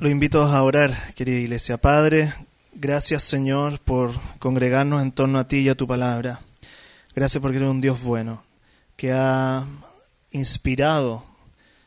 Lo 0.00 0.08
invito 0.08 0.42
a 0.42 0.60
orar, 0.60 0.92
querida 1.14 1.38
Iglesia. 1.38 1.76
Padre, 1.76 2.34
gracias 2.72 3.22
Señor 3.22 3.78
por 3.78 4.10
congregarnos 4.40 5.00
en 5.00 5.12
torno 5.12 5.38
a 5.38 5.46
ti 5.46 5.58
y 5.58 5.68
a 5.68 5.76
tu 5.76 5.86
palabra. 5.86 6.40
Gracias 7.14 7.40
porque 7.40 7.58
eres 7.58 7.70
un 7.70 7.80
Dios 7.80 8.02
bueno, 8.02 8.42
que 8.96 9.12
ha 9.12 9.64
inspirado, 10.32 11.24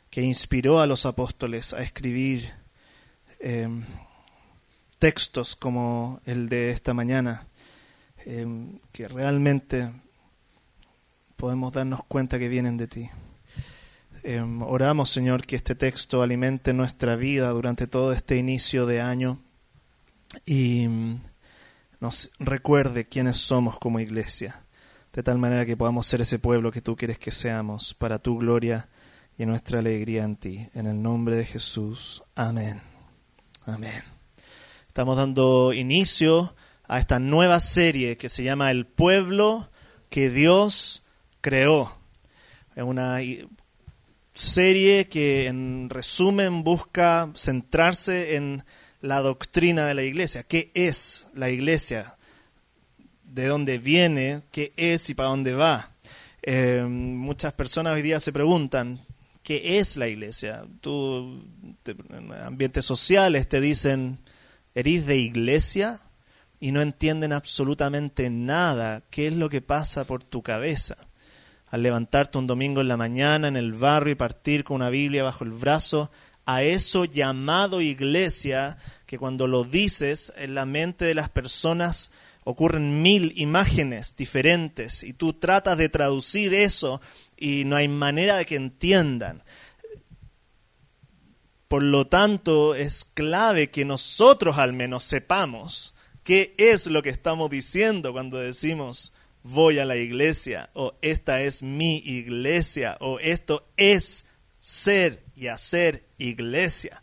que 0.10 0.22
inspiró 0.22 0.80
a 0.80 0.88
los 0.88 1.06
apóstoles 1.06 1.74
a 1.74 1.82
escribir 1.82 2.50
eh, 3.42 3.68
textos 5.00 5.58
como 5.58 6.22
el 6.26 6.48
de 6.48 6.72
esta 6.72 6.94
mañana, 6.94 7.46
eh, 8.26 8.48
que 8.94 9.10
realmente 9.10 9.92
podemos 11.36 11.74
darnos 11.74 12.06
cuenta 12.06 12.40
que 12.40 12.48
vienen 12.48 12.78
de 12.78 12.88
ti. 12.88 13.10
Em, 14.24 14.62
oramos, 14.62 15.10
Señor, 15.10 15.46
que 15.46 15.56
este 15.56 15.76
texto 15.76 16.22
alimente 16.22 16.74
nuestra 16.74 17.16
vida 17.16 17.50
durante 17.50 17.88
todo 17.88 18.12
este 18.12 18.38
inicio 18.38 18.86
de 18.86 19.02
año 19.02 19.40
y 20.46 20.88
mm, 20.88 21.22
nos 22.00 22.32
recuerde 22.40 23.08
quiénes 23.08 23.38
somos 23.38 23.78
como 23.80 24.00
iglesia, 24.00 24.64
de 25.14 25.24
tal 25.24 25.38
manera 25.38 25.66
que 25.66 25.78
podamos 25.78 26.06
ser 26.06 26.22
ese 26.22 26.40
pueblo 26.40 26.72
que 26.72 26.82
tú 26.82 26.96
quieres 26.96 27.18
que 27.18 27.32
seamos, 27.32 27.94
para 27.94 28.20
tu 28.20 28.38
gloria 28.38 28.88
y 29.38 29.46
nuestra 29.46 29.80
alegría 29.80 30.24
en 30.24 30.36
ti. 30.36 30.70
En 30.74 30.88
el 30.88 31.02
nombre 31.02 31.36
de 31.36 31.46
Jesús. 31.46 32.24
Amén. 32.36 32.81
Amén. 33.66 34.04
Estamos 34.88 35.18
dando 35.18 35.74
inicio 35.74 36.56
a 36.88 37.00
esta 37.00 37.20
nueva 37.20 37.59
serie 37.59 38.18
que 38.18 38.30
se 38.30 38.44
llama 38.44 38.72
El 38.72 38.86
pueblo 38.86 39.70
que 40.09 40.30
Dios 40.30 41.04
creó. 41.42 41.98
Es 42.76 42.84
una 42.84 43.20
serie 44.38 45.08
que 45.08 45.48
en 45.48 45.90
resumen 45.90 46.64
busca 46.64 47.32
centrarse 47.36 48.36
en 48.36 48.64
la 49.02 49.20
doctrina 49.22 49.86
de 49.88 49.96
la 49.96 50.04
iglesia. 50.04 50.44
¿Qué 50.44 50.72
es 50.76 51.28
la 51.34 51.50
iglesia? 51.50 52.18
¿De 53.24 53.48
dónde 53.48 53.80
viene? 53.80 54.44
¿Qué 54.52 54.74
es 54.78 55.10
y 55.10 55.16
para 55.16 55.30
dónde 55.30 55.54
va? 55.54 55.92
Eh, 56.44 56.86
muchas 56.88 57.54
personas 57.54 57.94
hoy 57.94 58.04
día 58.04 58.20
se 58.20 58.32
preguntan, 58.32 59.00
¿qué 59.42 59.80
es 59.80 59.98
la 59.98 60.08
iglesia? 60.08 60.66
Tú, 60.82 61.44
en 61.86 62.32
ambientes 62.34 62.86
sociales 62.86 63.50
te 63.50 63.60
dicen, 63.60 64.20
¿eres 64.76 65.08
de 65.08 65.18
iglesia? 65.18 66.00
Y 66.60 66.72
no 66.72 66.82
entienden 66.82 67.34
absolutamente 67.34 68.30
nada. 68.30 69.04
¿Qué 69.10 69.28
es 69.28 69.34
lo 69.34 69.50
que 69.50 69.62
pasa 69.62 70.06
por 70.06 70.24
tu 70.24 70.42
cabeza? 70.44 71.06
Al 71.70 71.84
levantarte 71.84 72.38
un 72.38 72.48
domingo 72.48 72.82
en 72.82 72.88
la 72.88 72.98
mañana 72.98 73.48
en 73.48 73.58
el 73.58 73.73
barrio 73.73 74.14
y 74.14 74.16
partir 74.16 74.64
con 74.64 74.76
una 74.76 74.90
Biblia 74.90 75.23
bajo 75.23 75.44
el 75.44 75.52
brazo, 75.52 76.12
a 76.46 76.64
eso 76.64 77.04
llamado 77.04 77.82
iglesia, 77.82 78.78
que 79.06 79.20
cuando 79.20 79.48
lo 79.48 79.66
dices 79.66 80.32
en 80.38 80.56
la 80.56 80.66
mente 80.66 81.04
de 81.04 81.14
las 81.14 81.30
personas 81.30 82.14
ocurren 82.46 83.02
mil 83.02 83.34
imágenes 83.36 84.16
diferentes 84.16 85.03
y 85.03 85.12
tú 85.12 85.34
tratas 85.34 85.78
de 85.78 85.90
traducir 85.90 86.53
eso 86.53 87.02
y 87.36 87.66
no 87.66 87.75
hay 87.75 87.90
manera 87.90 88.38
de 88.38 88.46
que 88.46 88.56
entiendan. 88.56 89.44
Por 91.68 91.84
lo 91.84 92.08
tanto, 92.08 92.75
es 92.75 93.03
clave 93.03 93.70
que 93.70 93.84
nosotros 93.84 94.58
al 94.58 94.72
menos 94.72 95.03
sepamos 95.03 95.96
qué 96.24 96.56
es 96.58 96.88
lo 96.88 97.03
que 97.03 97.09
estamos 97.09 97.50
diciendo 97.50 98.14
cuando 98.14 98.38
decimos 98.38 99.16
voy 99.47 99.80
a 99.80 99.85
la 99.85 99.96
iglesia, 99.96 100.69
o 100.74 100.96
esta 101.02 101.41
es 101.41 101.63
mi 101.63 101.97
iglesia, 102.00 102.97
o 103.00 103.19
esto 103.19 103.68
es 103.78 104.25
ser 104.59 105.24
y 105.35 105.47
hacer 105.47 106.06
iglesia. 106.18 107.02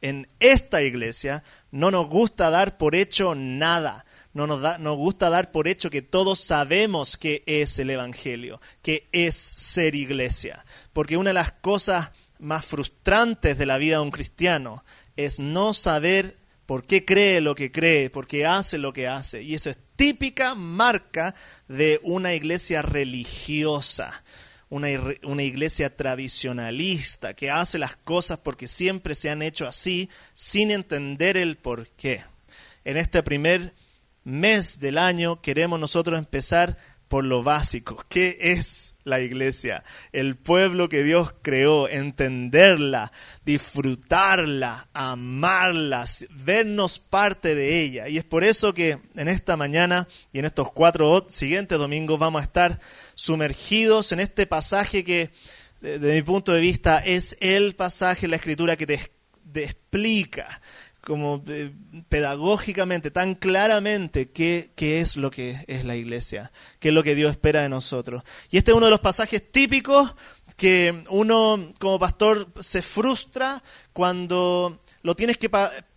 En 0.00 0.28
esta 0.38 0.82
iglesia 0.82 1.42
no 1.70 1.90
nos 1.90 2.08
gusta 2.08 2.50
dar 2.50 2.78
por 2.78 2.94
hecho 2.94 3.34
nada. 3.34 4.06
No 4.32 4.46
nos, 4.46 4.62
da, 4.62 4.78
nos 4.78 4.96
gusta 4.96 5.28
dar 5.28 5.50
por 5.50 5.66
hecho 5.66 5.90
que 5.90 6.02
todos 6.02 6.38
sabemos 6.38 7.16
que 7.16 7.42
es 7.46 7.78
el 7.80 7.90
Evangelio, 7.90 8.60
que 8.82 9.08
es 9.10 9.34
ser 9.34 9.96
iglesia. 9.96 10.64
Porque 10.92 11.16
una 11.16 11.30
de 11.30 11.34
las 11.34 11.52
cosas 11.52 12.10
más 12.38 12.64
frustrantes 12.64 13.58
de 13.58 13.66
la 13.66 13.76
vida 13.76 13.96
de 13.96 14.02
un 14.02 14.12
cristiano 14.12 14.84
es 15.16 15.40
no 15.40 15.74
saber 15.74 16.36
por 16.70 16.86
qué 16.86 17.04
cree 17.04 17.40
lo 17.40 17.56
que 17.56 17.72
cree, 17.72 18.10
por 18.10 18.28
qué 18.28 18.46
hace 18.46 18.78
lo 18.78 18.92
que 18.92 19.08
hace. 19.08 19.42
Y 19.42 19.56
eso 19.56 19.70
es 19.70 19.80
típica 19.96 20.54
marca 20.54 21.34
de 21.66 21.98
una 22.04 22.32
iglesia 22.32 22.80
religiosa, 22.80 24.22
una, 24.68 24.88
iglesia 24.88 25.96
tradicionalista 25.96 27.34
que 27.34 27.50
hace 27.50 27.76
las 27.76 27.96
cosas 27.96 28.38
porque 28.38 28.68
siempre 28.68 29.16
se 29.16 29.30
han 29.30 29.42
hecho 29.42 29.66
así 29.66 30.10
sin 30.32 30.70
entender 30.70 31.36
el 31.36 31.56
por 31.56 31.88
qué. 31.88 32.22
En 32.84 32.96
este 32.96 33.24
primer 33.24 33.74
mes 34.22 34.78
del 34.78 34.96
año 34.96 35.42
queremos 35.42 35.80
nosotros 35.80 36.20
empezar 36.20 36.78
por 37.10 37.24
lo 37.24 37.42
básico. 37.42 38.04
¿Qué 38.08 38.38
es 38.40 38.94
la 39.02 39.18
iglesia? 39.18 39.82
El 40.12 40.36
pueblo 40.36 40.88
que 40.88 41.02
Dios 41.02 41.34
creó, 41.42 41.88
entenderla, 41.88 43.10
disfrutarla, 43.44 44.88
amarla, 44.94 46.04
vernos 46.30 47.00
parte 47.00 47.56
de 47.56 47.80
ella. 47.82 48.08
Y 48.08 48.16
es 48.16 48.22
por 48.22 48.44
eso 48.44 48.72
que 48.74 49.00
en 49.16 49.26
esta 49.26 49.56
mañana 49.56 50.06
y 50.32 50.38
en 50.38 50.44
estos 50.44 50.70
cuatro 50.70 51.26
siguientes 51.28 51.76
domingos 51.78 52.20
vamos 52.20 52.42
a 52.42 52.44
estar 52.44 52.78
sumergidos 53.16 54.12
en 54.12 54.20
este 54.20 54.46
pasaje 54.46 55.02
que, 55.02 55.32
desde 55.80 56.14
mi 56.14 56.22
punto 56.22 56.52
de 56.52 56.60
vista, 56.60 57.00
es 57.00 57.36
el 57.40 57.74
pasaje 57.74 58.28
la 58.28 58.36
escritura 58.36 58.76
que 58.76 58.86
te 58.86 59.00
explica 59.52 60.60
como 61.10 61.42
eh, 61.48 61.72
pedagógicamente, 62.08 63.10
tan 63.10 63.34
claramente 63.34 64.30
qué, 64.30 64.70
qué, 64.76 65.00
es 65.00 65.16
lo 65.16 65.32
que 65.32 65.64
es 65.66 65.84
la 65.84 65.96
iglesia, 65.96 66.52
qué 66.78 66.90
es 66.90 66.94
lo 66.94 67.02
que 67.02 67.16
Dios 67.16 67.32
espera 67.32 67.62
de 67.62 67.68
nosotros. 67.68 68.22
Y 68.48 68.58
este 68.58 68.70
es 68.70 68.76
uno 68.76 68.86
de 68.86 68.92
los 68.92 69.00
pasajes 69.00 69.42
típicos 69.50 70.14
que 70.56 71.02
uno 71.08 71.72
como 71.80 71.98
pastor 71.98 72.46
se 72.60 72.80
frustra 72.80 73.60
cuando 73.92 74.78
lo 75.02 75.16
tienes 75.16 75.36
que 75.36 75.50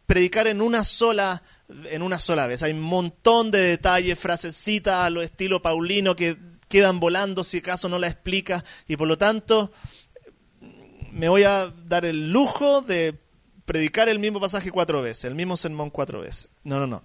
predicar 0.08 0.48
en 0.48 0.62
una 0.62 0.84
sola 0.84 1.44
en 1.92 2.02
una 2.02 2.18
sola 2.18 2.48
vez. 2.48 2.64
Hay 2.64 2.72
un 2.72 2.82
montón 2.82 3.52
de 3.52 3.60
detalles, 3.60 4.18
frasecitas 4.18 5.06
a 5.06 5.12
lo 5.12 5.22
estilo 5.22 5.62
paulino 5.62 6.16
que 6.16 6.38
quedan 6.70 7.00
volando 7.00 7.44
si 7.44 7.60
acaso 7.60 7.88
no 7.88 8.00
la 8.00 8.08
explica 8.08 8.66
y 8.88 8.98
por 8.98 9.08
lo 9.08 9.20
tanto 9.20 9.72
me 11.12 11.30
voy 11.30 11.44
a 11.44 11.72
dar 11.86 12.04
el 12.04 12.32
lujo 12.32 12.82
de 12.82 13.23
predicar 13.66 14.10
el 14.10 14.20
mismo 14.20 14.40
pasaje 14.40 14.72
cuatro 14.72 15.02
veces, 15.02 15.26
el 15.26 15.36
mismo 15.36 15.58
sermón 15.58 15.90
cuatro 15.90 16.22
veces. 16.22 16.50
No, 16.64 16.80
no, 16.80 16.88
no. 16.88 17.04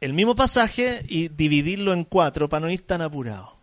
El 0.00 0.14
mismo 0.14 0.34
pasaje 0.34 1.04
y 1.08 1.28
dividirlo 1.28 1.92
en 1.92 2.04
cuatro 2.04 2.48
para 2.48 2.66
no 2.66 2.70
ir 2.70 2.86
tan 2.86 3.02
apurado. 3.02 3.56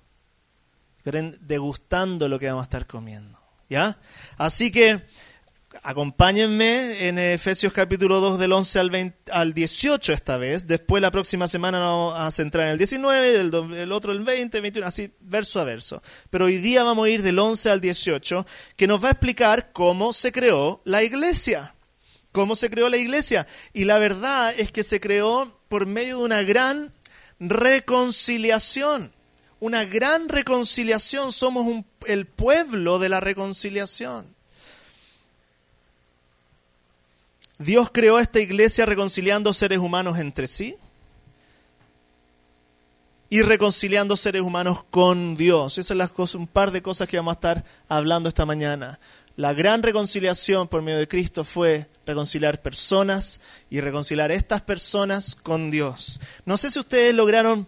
Pero 1.04 1.32
degustando 1.42 2.30
lo 2.30 2.40
que 2.40 2.48
vamos 2.48 2.62
a 2.62 2.64
estar 2.64 2.88
comiendo. 2.88 3.38
¿Ya? 3.70 4.00
Así 4.38 4.72
que 4.72 5.02
Acompáñenme 5.84 7.08
en 7.08 7.20
Efesios 7.20 7.72
capítulo 7.72 8.20
2 8.20 8.40
del 8.40 8.54
11 8.54 8.80
al, 8.80 9.14
al 9.32 9.54
18 9.54 10.14
esta 10.14 10.38
vez. 10.38 10.66
Después 10.66 11.00
la 11.00 11.12
próxima 11.12 11.48
semana 11.48 11.80
nos 11.80 11.88
vamos 11.88 12.20
a 12.20 12.32
centrar 12.32 12.66
en 12.66 12.72
el 12.72 12.78
19, 12.80 13.40
el, 13.84 13.92
otro 13.92 14.12
el 14.12 14.24
20, 14.24 14.62
21, 14.62 14.88
así 14.88 15.14
verso 15.20 15.60
a 15.60 15.66
verso. 15.66 16.02
Pero 16.32 16.46
hoy 16.46 16.58
día 16.58 16.84
vamos 16.84 17.06
a 17.06 17.10
ir 17.10 17.22
del 17.22 17.38
11 17.38 17.70
al 17.70 17.82
18, 17.82 18.48
que 18.76 18.88
nos 18.88 19.04
va 19.04 19.10
a 19.10 19.12
explicar 19.12 19.72
cómo 19.72 20.12
se 20.12 20.32
creó 20.32 20.82
la 20.86 21.04
iglesia. 21.04 21.76
Cómo 22.32 22.56
se 22.56 22.72
creó 22.72 22.90
la 22.90 22.98
iglesia. 22.98 23.46
Y 23.72 23.86
la 23.86 24.00
verdad 24.00 24.54
es 24.58 24.72
que 24.72 24.84
se 24.84 25.00
creó 25.00 25.56
por 25.70 25.86
medio 25.86 26.18
de 26.18 26.24
una 26.24 26.42
gran 26.42 26.94
reconciliación. 27.40 29.14
Una 29.60 29.86
gran 29.86 30.30
reconciliación. 30.30 31.32
Somos 31.32 31.86
el 32.08 32.26
pueblo 32.26 32.98
de 32.98 33.10
la 33.10 33.20
reconciliación. 33.20 34.39
Dios 37.60 37.90
creó 37.92 38.20
esta 38.20 38.40
iglesia 38.40 38.86
reconciliando 38.86 39.52
seres 39.52 39.80
humanos 39.80 40.18
entre 40.18 40.48
sí 40.48 40.78
y 43.30 43.42
reconciliando 43.42 44.16
seres 44.16 44.42
humanos 44.42 44.84
con 44.90 45.36
Dios. 45.36 45.74
Esas 45.74 45.88
son 45.88 45.98
las 45.98 46.10
cosas, 46.10 46.36
un 46.36 46.48
par 46.48 46.72
de 46.72 46.82
cosas 46.82 47.10
que 47.10 47.18
vamos 47.18 47.34
a 47.34 47.36
estar 47.36 47.66
hablando 47.90 48.30
esta 48.30 48.46
mañana. 48.46 48.98
La 49.36 49.54
gran 49.54 49.84
reconciliación 49.84 50.70
por 50.70 50.82
medio 50.82 51.00
de 51.00 51.08
Cristo 51.10 51.44
fue 51.44 51.88
reconciliar 52.06 52.62
personas 52.62 53.42
y 53.70 53.82
reconciliar 53.82 54.32
estas 54.32 54.62
personas 54.62 55.36
con 55.36 55.70
Dios. 55.70 56.22
No 56.46 56.56
sé 56.56 56.72
si 56.72 56.80
ustedes 56.80 57.14
lograron 57.14 57.68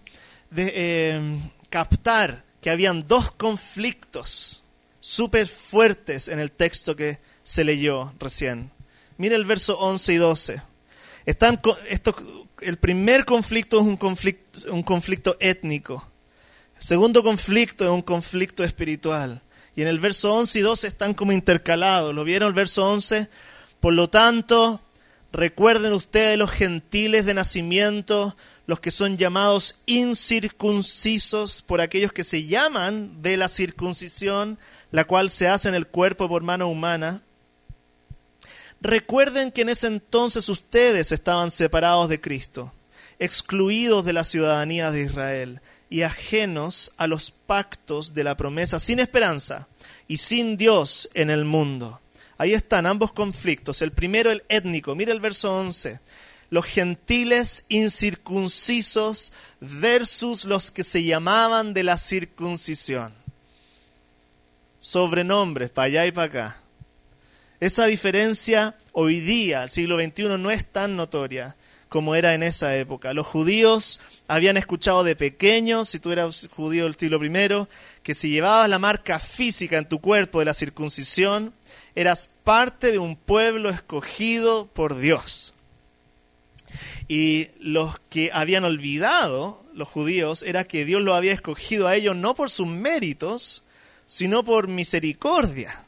eh, 0.56 1.38
captar 1.70 2.46
que 2.62 2.70
habían 2.70 3.08
dos 3.08 3.32
conflictos 3.32 4.64
súper 5.02 5.50
fuertes 5.50 6.30
en 6.30 6.40
el 6.40 6.52
texto 6.52 6.96
que 6.96 7.20
se 7.44 7.66
leyó 7.66 8.14
recién. 8.20 8.72
Mire 9.22 9.36
el 9.36 9.46
verso 9.46 9.78
11 9.78 10.14
y 10.14 10.16
12. 10.16 10.62
Están, 11.28 11.62
esto, 11.92 12.16
el 12.60 12.78
primer 12.78 13.24
conflicto 13.24 13.80
es 13.80 13.86
un 13.86 13.96
conflicto, 13.96 14.74
un 14.74 14.82
conflicto 14.82 15.38
étnico. 15.40 16.04
El 16.76 16.82
segundo 16.82 17.22
conflicto 17.22 17.84
es 17.84 17.92
un 17.92 18.02
conflicto 18.02 18.64
espiritual. 18.64 19.40
Y 19.76 19.84
en 19.84 19.90
el 19.90 20.00
verso 20.00 20.34
11 20.34 20.58
y 20.58 20.62
12 20.64 20.88
están 20.88 21.14
como 21.14 21.34
intercalados. 21.34 22.16
¿Lo 22.16 22.24
vieron 22.24 22.48
el 22.48 22.56
verso 22.56 22.90
11? 22.90 23.28
Por 23.80 23.94
lo 23.94 24.10
tanto, 24.10 24.82
recuerden 25.32 25.94
ustedes 25.94 26.36
los 26.36 26.50
gentiles 26.50 27.24
de 27.24 27.36
nacimiento, 27.36 28.36
los 28.66 28.80
que 28.80 28.90
son 28.90 29.18
llamados 29.18 29.82
incircuncisos 29.86 31.62
por 31.62 31.80
aquellos 31.80 32.12
que 32.12 32.24
se 32.24 32.48
llaman 32.48 33.22
de 33.22 33.38
la 33.38 33.50
circuncisión, 33.50 34.58
la 34.90 35.04
cual 35.04 35.30
se 35.30 35.48
hace 35.48 35.70
en 35.70 35.76
el 35.76 35.86
cuerpo 35.86 36.28
por 36.28 36.42
mano 36.42 36.68
humana. 36.70 37.22
Recuerden 38.82 39.52
que 39.52 39.62
en 39.62 39.70
ese 39.70 39.88
entonces 39.88 40.50
ustedes 40.50 41.12
estaban 41.12 41.52
separados 41.52 42.10
de 42.10 42.20
Cristo, 42.20 42.74
excluidos 43.20 44.04
de 44.04 44.14
la 44.14 44.24
ciudadanía 44.24 44.90
de 44.90 45.04
Israel 45.04 45.62
y 45.90 46.02
ajenos 46.02 46.92
a 46.98 47.06
los 47.06 47.30
pactos 47.30 48.16
de 48.16 48.24
la 48.24 48.36
promesa, 48.36 48.80
sin 48.80 49.00
esperanza 49.00 49.68
y 50.08 50.18
sin 50.18 50.58
Dios 50.58 51.10
en 51.14 51.30
el 51.30 51.46
mundo. 51.46 52.02
Ahí 52.40 52.54
están 52.54 52.88
ambos 52.88 53.12
conflictos. 53.12 53.84
El 53.84 53.92
primero, 53.92 54.32
el 54.32 54.44
étnico. 54.50 54.96
Mira 54.96 55.12
el 55.12 55.20
verso 55.20 55.56
11. 55.56 56.00
Los 56.50 56.66
gentiles 56.66 57.66
incircuncisos 57.70 59.32
versus 59.60 60.46
los 60.46 60.72
que 60.72 60.84
se 60.84 61.04
llamaban 61.04 61.76
de 61.76 61.84
la 61.84 61.98
circuncisión. 61.98 63.14
Sobrenombres, 64.80 65.70
para 65.70 65.86
allá 65.86 66.08
y 66.08 66.12
para 66.12 66.26
acá. 66.26 66.62
Esa 67.62 67.86
diferencia 67.86 68.76
hoy 68.92 69.20
día, 69.20 69.62
el 69.62 69.70
siglo 69.70 70.04
XXI, 70.04 70.40
no 70.40 70.50
es 70.50 70.66
tan 70.66 70.96
notoria 70.96 71.56
como 71.90 72.16
era 72.16 72.34
en 72.34 72.42
esa 72.42 72.76
época. 72.76 73.14
Los 73.14 73.28
judíos 73.28 74.00
habían 74.28 74.58
escuchado 74.58 75.04
de 75.04 75.16
pequeños, 75.16 75.90
si 75.90 76.00
tú 76.00 76.12
eras 76.12 76.50
judío 76.56 76.86
del 76.86 76.96
siglo 76.96 77.24
I, 77.24 77.68
que 78.02 78.16
si 78.16 78.32
llevabas 78.32 78.68
la 78.68 78.80
marca 78.80 79.20
física 79.20 79.78
en 79.78 79.88
tu 79.88 80.02
cuerpo 80.02 80.40
de 80.40 80.46
la 80.46 80.56
circuncisión, 80.56 81.54
eras 81.94 82.32
parte 82.44 82.92
de 82.92 82.98
un 82.98 83.16
pueblo 83.16 83.70
escogido 83.70 84.66
por 84.66 84.98
Dios. 84.98 85.54
Y 87.08 87.50
los 87.60 88.00
que 88.10 88.32
habían 88.34 88.64
olvidado, 88.64 89.64
los 89.76 89.88
judíos, 89.88 90.42
era 90.42 90.64
que 90.64 90.84
Dios 90.84 91.04
lo 91.04 91.14
había 91.14 91.34
escogido 91.34 91.88
a 91.88 91.96
ellos 91.96 92.16
no 92.16 92.34
por 92.34 92.50
sus 92.50 92.66
méritos, 92.66 93.68
sino 94.08 94.44
por 94.44 94.68
misericordia 94.68 95.86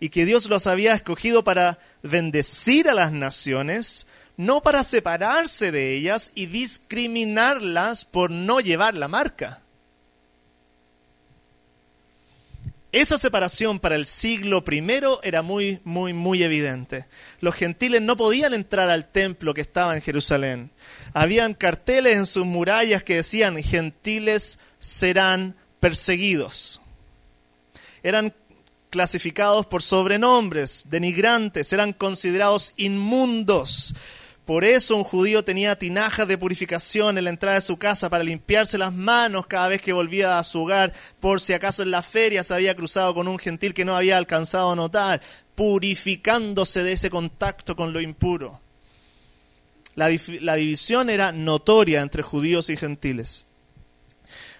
y 0.00 0.10
que 0.10 0.24
Dios 0.24 0.48
los 0.48 0.66
había 0.66 0.94
escogido 0.94 1.44
para 1.44 1.78
bendecir 2.02 2.88
a 2.88 2.94
las 2.94 3.12
naciones, 3.12 4.06
no 4.36 4.62
para 4.62 4.84
separarse 4.84 5.72
de 5.72 5.94
ellas 5.94 6.30
y 6.34 6.46
discriminarlas 6.46 8.04
por 8.04 8.30
no 8.30 8.60
llevar 8.60 8.94
la 8.94 9.08
marca. 9.08 9.62
Esa 12.92 13.18
separación 13.18 13.78
para 13.78 13.94
el 13.94 14.06
siglo 14.06 14.64
I 14.70 14.82
era 15.22 15.42
muy, 15.42 15.80
muy, 15.84 16.14
muy 16.14 16.42
evidente. 16.42 17.04
Los 17.40 17.54
gentiles 17.54 18.00
no 18.00 18.16
podían 18.16 18.54
entrar 18.54 18.88
al 18.88 19.10
templo 19.10 19.52
que 19.52 19.60
estaba 19.60 19.94
en 19.94 20.00
Jerusalén. 20.00 20.70
Habían 21.12 21.52
carteles 21.52 22.16
en 22.16 22.24
sus 22.24 22.46
murallas 22.46 23.02
que 23.02 23.16
decían, 23.16 23.62
gentiles 23.62 24.60
serán 24.78 25.56
perseguidos. 25.78 26.80
Eran 28.02 28.32
clasificados 28.90 29.66
por 29.66 29.82
sobrenombres, 29.82 30.84
denigrantes, 30.90 31.72
eran 31.72 31.92
considerados 31.92 32.72
inmundos. 32.76 33.94
Por 34.46 34.64
eso 34.64 34.96
un 34.96 35.02
judío 35.02 35.44
tenía 35.44 35.76
tinajas 35.76 36.28
de 36.28 36.38
purificación 36.38 37.18
en 37.18 37.24
la 37.24 37.30
entrada 37.30 37.56
de 37.56 37.62
su 37.62 37.78
casa 37.78 38.08
para 38.08 38.22
limpiarse 38.22 38.78
las 38.78 38.92
manos 38.92 39.48
cada 39.48 39.66
vez 39.66 39.82
que 39.82 39.92
volvía 39.92 40.38
a 40.38 40.44
su 40.44 40.62
hogar, 40.62 40.92
por 41.18 41.40
si 41.40 41.52
acaso 41.52 41.82
en 41.82 41.90
la 41.90 42.00
feria 42.00 42.44
se 42.44 42.54
había 42.54 42.76
cruzado 42.76 43.12
con 43.12 43.26
un 43.26 43.40
gentil 43.40 43.74
que 43.74 43.84
no 43.84 43.96
había 43.96 44.16
alcanzado 44.16 44.70
a 44.70 44.76
notar, 44.76 45.20
purificándose 45.56 46.84
de 46.84 46.92
ese 46.92 47.10
contacto 47.10 47.74
con 47.74 47.92
lo 47.92 48.00
impuro. 48.00 48.60
La, 49.96 50.08
la 50.40 50.54
división 50.54 51.10
era 51.10 51.32
notoria 51.32 52.02
entre 52.02 52.22
judíos 52.22 52.70
y 52.70 52.76
gentiles. 52.76 53.46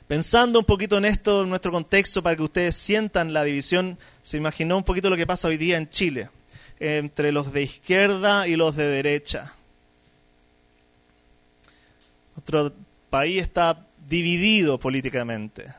Pensando 0.06 0.60
un 0.60 0.64
poquito 0.64 0.98
en 0.98 1.04
esto, 1.04 1.42
en 1.42 1.48
nuestro 1.48 1.72
contexto, 1.72 2.22
para 2.22 2.36
que 2.36 2.42
ustedes 2.42 2.76
sientan 2.76 3.32
la 3.32 3.42
división, 3.42 3.98
se 4.22 4.36
imaginó 4.36 4.76
un 4.76 4.84
poquito 4.84 5.10
lo 5.10 5.16
que 5.16 5.26
pasa 5.26 5.48
hoy 5.48 5.56
día 5.56 5.76
en 5.76 5.88
Chile, 5.88 6.30
entre 6.78 7.32
los 7.32 7.52
de 7.52 7.62
izquierda 7.62 8.46
y 8.46 8.54
los 8.54 8.76
de 8.76 8.86
derecha. 8.86 9.54
Nuestro 12.36 12.72
país 13.10 13.42
está 13.42 13.84
dividido 14.08 14.78
políticamente. 14.78 15.74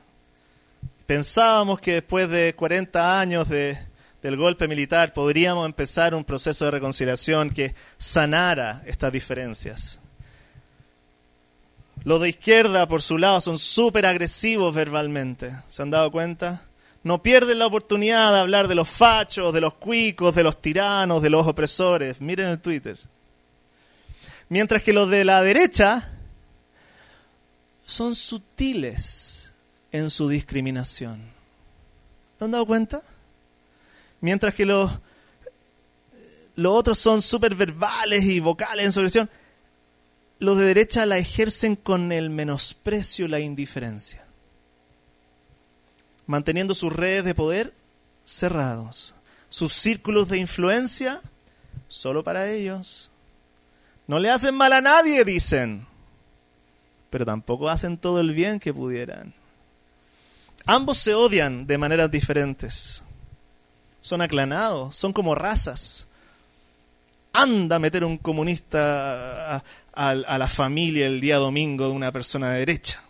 Pensábamos 1.06 1.80
que 1.80 1.94
después 1.94 2.30
de 2.30 2.54
40 2.54 3.22
años 3.22 3.48
de, 3.48 3.78
del 4.22 4.36
golpe 4.36 4.68
militar 4.68 5.14
podríamos 5.14 5.66
empezar 5.66 6.14
un 6.14 6.26
proceso 6.26 6.66
de 6.66 6.72
reconciliación 6.72 7.50
que 7.50 7.74
sanara 7.98 8.84
estas 8.86 9.14
diferencias. 9.14 10.02
Los 12.08 12.22
de 12.22 12.30
izquierda, 12.30 12.88
por 12.88 13.02
su 13.02 13.18
lado, 13.18 13.42
son 13.42 13.60
súper 13.60 14.06
agresivos 14.06 14.74
verbalmente. 14.74 15.52
¿Se 15.68 15.82
han 15.82 15.90
dado 15.90 16.10
cuenta? 16.10 16.62
No 17.04 17.22
pierden 17.22 17.60
la 17.60 17.66
oportunidad 17.66 18.32
de 18.32 18.40
hablar 18.40 18.70
de 18.70 18.76
los 18.76 18.88
fachos, 18.88 19.54
de 19.54 19.60
los 19.60 19.74
cuicos, 19.74 20.34
de 20.34 20.42
los 20.42 20.62
tiranos, 20.62 21.22
de 21.22 21.30
los 21.30 21.46
opresores. 21.46 22.22
Miren 22.22 22.48
el 22.48 22.62
Twitter. 22.62 22.98
Mientras 24.48 24.84
que 24.84 24.94
los 24.94 25.10
de 25.10 25.26
la 25.26 25.42
derecha 25.42 26.10
son 27.86 28.16
sutiles 28.16 29.52
en 29.92 30.10
su 30.10 30.30
discriminación. 30.30 31.20
¿Se 32.40 32.46
han 32.46 32.52
dado 32.52 32.66
cuenta? 32.66 33.02
Mientras 34.22 34.56
que 34.56 34.66
los, 34.66 34.98
los 36.56 36.74
otros 36.74 36.98
son 36.98 37.22
súper 37.22 37.54
verbales 37.54 38.24
y 38.24 38.40
vocales 38.40 38.86
en 38.86 38.92
su 38.94 39.02
agresión, 39.02 39.30
los 40.40 40.58
de 40.58 40.66
derecha 40.66 41.06
la 41.06 41.18
ejercen 41.18 41.76
con 41.76 42.12
el 42.12 42.30
menosprecio 42.30 43.26
y 43.26 43.30
la 43.30 43.40
indiferencia, 43.40 44.24
manteniendo 46.26 46.74
sus 46.74 46.94
redes 46.94 47.24
de 47.24 47.36
poder 47.36 47.74
cerrados, 48.26 49.16
sus 49.50 49.74
círculos 49.74 50.28
de 50.30 50.38
influencia 50.38 51.22
solo 51.88 52.24
para 52.24 52.50
ellos. 52.52 53.10
No 54.08 54.20
le 54.20 54.30
hacen 54.30 54.56
mal 54.56 54.74
a 54.74 54.82
nadie, 54.82 55.24
dicen, 55.26 55.86
pero 57.10 57.26
tampoco 57.26 57.70
hacen 57.70 57.98
todo 57.98 58.20
el 58.20 58.34
bien 58.34 58.60
que 58.60 58.74
pudieran. 58.74 59.34
Ambos 60.66 60.98
se 60.98 61.14
odian 61.14 61.66
de 61.66 61.78
maneras 61.78 62.12
diferentes. 62.12 63.04
Son 64.02 64.22
aclanados, 64.22 64.96
son 64.96 65.14
como 65.14 65.34
razas. 65.34 66.08
Anda 67.34 67.78
a 67.78 67.80
meter 67.80 68.04
un 68.04 68.18
comunista 68.18 69.64
la 69.98 70.48
familia 70.48 71.08
el 71.08 71.20
día 71.20 71.38
domingo 71.38 71.88
de 71.88 71.92
una 71.92 72.12
persona 72.12 72.52
de 72.52 72.60
derecha. 72.60 73.02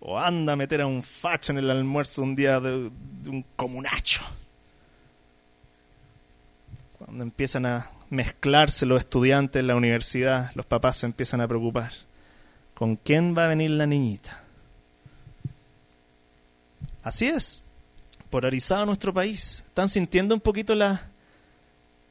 O 0.00 0.18
anda 0.18 0.54
a 0.54 0.56
meter 0.56 0.80
a 0.80 0.86
un 0.86 1.02
facho 1.02 1.52
en 1.52 1.58
el 1.58 1.70
almuerzo 1.70 2.22
un 2.22 2.34
día 2.34 2.60
de, 2.60 2.90
de 3.22 3.30
un 3.30 3.44
comunacho. 3.56 4.22
Cuando 6.98 7.24
empiezan 7.24 7.66
a 7.66 7.90
mezclarse 8.08 8.86
los 8.86 9.00
estudiantes 9.00 9.60
en 9.60 9.66
la 9.66 9.76
universidad, 9.76 10.52
los 10.54 10.66
papás 10.66 10.98
se 10.98 11.06
empiezan 11.06 11.40
a 11.40 11.48
preocupar. 11.48 11.92
¿Con 12.74 12.96
quién 12.96 13.36
va 13.36 13.44
a 13.44 13.48
venir 13.48 13.70
la 13.70 13.86
niñita? 13.86 14.42
Así 17.02 17.26
es, 17.26 17.62
polarizado 18.30 18.86
nuestro 18.86 19.12
país. 19.12 19.64
¿Están 19.66 19.88
sintiendo 19.88 20.34
un 20.34 20.40
poquito 20.40 20.74
la, 20.74 21.09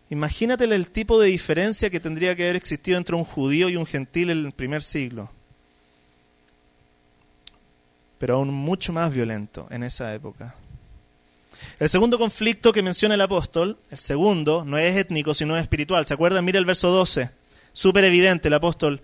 Imagínate 0.10 0.64
el 0.64 0.90
tipo 0.90 1.20
de 1.20 1.28
diferencia 1.28 1.90
que 1.90 2.00
tendría 2.00 2.36
que 2.36 2.44
haber 2.44 2.56
existido 2.56 2.98
entre 2.98 3.16
un 3.16 3.24
judío 3.24 3.70
y 3.70 3.76
un 3.76 3.86
gentil 3.86 4.32
en 4.32 4.46
el 4.46 4.52
primer 4.52 4.82
siglo. 4.82 5.30
Pero 8.18 8.36
aún 8.36 8.54
mucho 8.54 8.92
más 8.92 9.14
violento 9.14 9.68
en 9.70 9.84
esa 9.84 10.14
época. 10.14 10.56
El 11.80 11.90
segundo 11.90 12.18
conflicto 12.18 12.74
que 12.74 12.82
menciona 12.82 13.16
el 13.16 13.22
apóstol, 13.22 13.78
el 13.92 14.00
segundo, 14.00 14.66
no 14.66 14.78
es 14.78 14.98
étnico, 14.98 15.34
sino 15.34 15.58
espiritual. 15.58 16.06
¿Se 16.06 16.14
acuerdan? 16.14 16.44
Mira 16.44 16.60
el 16.60 16.66
verso 16.66 16.90
12. 16.90 17.30
Súper 17.72 18.04
evidente, 18.04 18.48
el 18.48 18.54
apóstol 18.56 19.02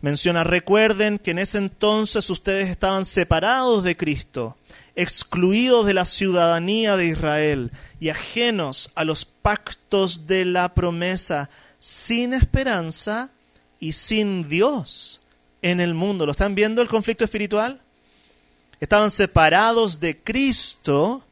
menciona, 0.00 0.44
recuerden 0.44 1.18
que 1.18 1.30
en 1.30 1.38
ese 1.38 1.58
entonces 1.58 2.28
ustedes 2.30 2.68
estaban 2.68 3.04
separados 3.04 3.84
de 3.84 3.96
Cristo, 3.96 4.56
excluidos 4.96 5.84
de 5.84 5.94
la 5.94 6.06
ciudadanía 6.06 6.96
de 6.96 7.06
Israel 7.06 7.70
y 8.00 8.08
ajenos 8.08 8.92
a 8.94 9.04
los 9.04 9.26
pactos 9.26 10.26
de 10.26 10.46
la 10.46 10.74
promesa, 10.74 11.50
sin 11.78 12.32
esperanza 12.32 13.30
y 13.78 13.92
sin 13.92 14.48
Dios 14.48 15.20
en 15.60 15.80
el 15.80 15.94
mundo. 15.94 16.24
¿Lo 16.24 16.32
están 16.32 16.54
viendo 16.54 16.80
el 16.80 16.88
conflicto 16.88 17.24
espiritual? 17.24 17.80
Estaban 18.80 19.10
separados 19.10 20.00
de 20.00 20.16
Cristo, 20.16 21.22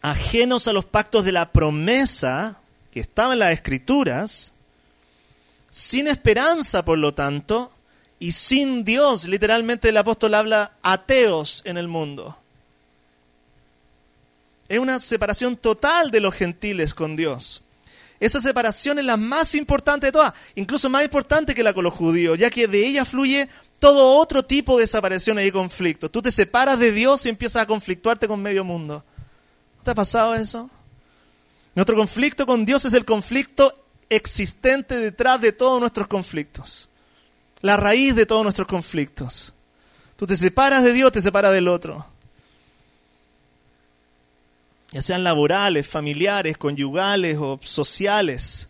ajenos 0.00 0.66
a 0.68 0.72
los 0.72 0.86
pactos 0.86 1.24
de 1.24 1.32
la 1.32 1.52
promesa 1.52 2.60
que 2.90 3.00
estaban 3.00 3.34
en 3.34 3.38
las 3.40 3.52
escrituras, 3.52 4.54
sin 5.70 6.08
esperanza, 6.08 6.84
por 6.84 6.98
lo 6.98 7.14
tanto, 7.14 7.72
y 8.20 8.30
sin 8.30 8.84
Dios. 8.84 9.26
Literalmente 9.26 9.88
el 9.88 9.96
apóstol 9.96 10.34
habla 10.34 10.74
ateos 10.82 11.62
en 11.64 11.76
el 11.76 11.88
mundo. 11.88 12.36
Es 14.68 14.78
una 14.78 15.00
separación 15.00 15.56
total 15.56 16.12
de 16.12 16.20
los 16.20 16.32
gentiles 16.32 16.94
con 16.94 17.16
Dios. 17.16 17.64
Esa 18.20 18.38
separación 18.38 18.98
es 18.98 19.06
la 19.06 19.16
más 19.16 19.54
importante 19.54 20.06
de 20.06 20.12
todas, 20.12 20.34
incluso 20.54 20.90
más 20.90 21.02
importante 21.02 21.54
que 21.54 21.62
la 21.64 21.72
con 21.72 21.82
los 21.82 21.94
judíos, 21.94 22.38
ya 22.38 22.50
que 22.50 22.68
de 22.68 22.86
ella 22.86 23.04
fluye 23.06 23.48
todo 23.80 24.18
otro 24.18 24.44
tipo 24.44 24.78
de 24.78 24.86
separaciones 24.86 25.48
y 25.48 25.50
conflictos. 25.50 26.12
Tú 26.12 26.20
te 26.20 26.30
separas 26.30 26.78
de 26.78 26.92
Dios 26.92 27.24
y 27.24 27.30
empiezas 27.30 27.62
a 27.62 27.66
conflictuarte 27.66 28.28
con 28.28 28.40
medio 28.40 28.62
mundo. 28.62 29.02
¿No 29.78 29.82
te 29.82 29.90
ha 29.90 29.94
pasado 29.94 30.34
eso? 30.34 30.70
Nuestro 31.74 31.96
conflicto 31.96 32.44
con 32.44 32.66
Dios 32.66 32.84
es 32.84 32.92
el 32.92 33.06
conflicto 33.06 33.74
existente 34.10 34.96
detrás 34.96 35.40
de 35.40 35.52
todos 35.52 35.80
nuestros 35.80 36.06
conflictos. 36.06 36.89
La 37.62 37.76
raíz 37.76 38.14
de 38.14 38.26
todos 38.26 38.42
nuestros 38.42 38.66
conflictos. 38.66 39.52
Tú 40.16 40.26
te 40.26 40.36
separas 40.36 40.82
de 40.82 40.92
Dios, 40.92 41.12
te 41.12 41.22
separas 41.22 41.52
del 41.52 41.68
otro. 41.68 42.06
Ya 44.92 45.02
sean 45.02 45.22
laborales, 45.22 45.86
familiares, 45.86 46.58
conyugales 46.58 47.38
o 47.38 47.60
sociales. 47.62 48.68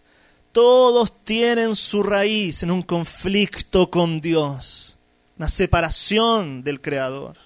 Todos 0.53 1.25
tienen 1.25 1.75
su 1.75 2.03
raíz 2.03 2.63
en 2.63 2.71
un 2.71 2.83
conflicto 2.83 3.91
con 3.91 4.21
Dios. 4.21 4.97
Una 5.39 5.49
separación 5.49 6.63
del 6.63 6.81
Creador. 6.81 7.37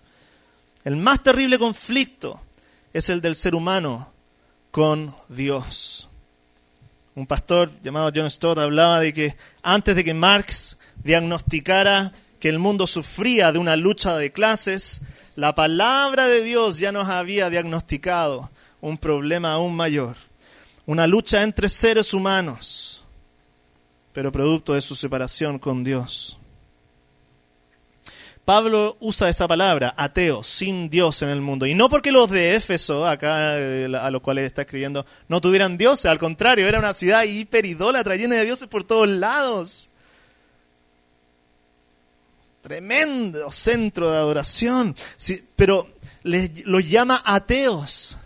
El 0.84 0.96
más 0.96 1.22
terrible 1.22 1.58
conflicto 1.58 2.40
es 2.92 3.08
el 3.08 3.20
del 3.20 3.34
ser 3.34 3.54
humano 3.54 4.12
con 4.70 5.14
Dios. 5.28 6.08
Un 7.16 7.26
pastor 7.26 7.70
llamado 7.82 8.10
John 8.14 8.28
Stott 8.28 8.58
hablaba 8.58 9.00
de 9.00 9.12
que 9.12 9.36
antes 9.62 9.94
de 9.94 10.02
que 10.02 10.14
Marx 10.14 10.78
diagnosticara 11.02 12.12
que 12.40 12.48
el 12.48 12.58
mundo 12.58 12.86
sufría 12.86 13.52
de 13.52 13.58
una 13.58 13.76
lucha 13.76 14.16
de 14.16 14.32
clases, 14.32 15.02
la 15.36 15.54
palabra 15.54 16.26
de 16.26 16.42
Dios 16.42 16.78
ya 16.78 16.92
nos 16.92 17.08
había 17.08 17.50
diagnosticado 17.50 18.50
un 18.80 18.98
problema 18.98 19.52
aún 19.52 19.74
mayor, 19.74 20.16
una 20.86 21.06
lucha 21.06 21.42
entre 21.42 21.68
seres 21.68 22.12
humanos, 22.12 23.02
pero 24.12 24.30
producto 24.30 24.74
de 24.74 24.82
su 24.82 24.94
separación 24.94 25.58
con 25.58 25.84
Dios. 25.84 26.36
Pablo 28.44 28.96
usa 29.00 29.28
esa 29.28 29.48
palabra, 29.48 29.94
ateo, 29.96 30.44
sin 30.44 30.90
Dios 30.90 31.22
en 31.22 31.30
el 31.30 31.40
mundo. 31.40 31.66
Y 31.66 31.74
no 31.74 31.88
porque 31.88 32.12
los 32.12 32.28
de 32.30 32.56
Éfeso, 32.56 33.06
acá 33.06 33.58
eh, 33.58 33.90
a 33.98 34.10
los 34.10 34.20
cuales 34.20 34.44
está 34.44 34.62
escribiendo, 34.62 35.06
no 35.28 35.40
tuvieran 35.40 35.78
dioses, 35.78 36.06
al 36.06 36.18
contrario, 36.18 36.68
era 36.68 36.78
una 36.78 36.92
ciudad 36.92 37.24
hiperidólatra, 37.24 38.16
llena 38.16 38.36
de 38.36 38.44
dioses 38.44 38.68
por 38.68 38.84
todos 38.84 39.08
lados. 39.08 39.90
Tremendo 42.60 43.50
centro 43.50 44.10
de 44.10 44.16
adoración. 44.16 44.94
Sí, 45.16 45.42
pero 45.56 45.88
los 46.22 46.88
llama 46.88 47.22
ateos 47.24 48.18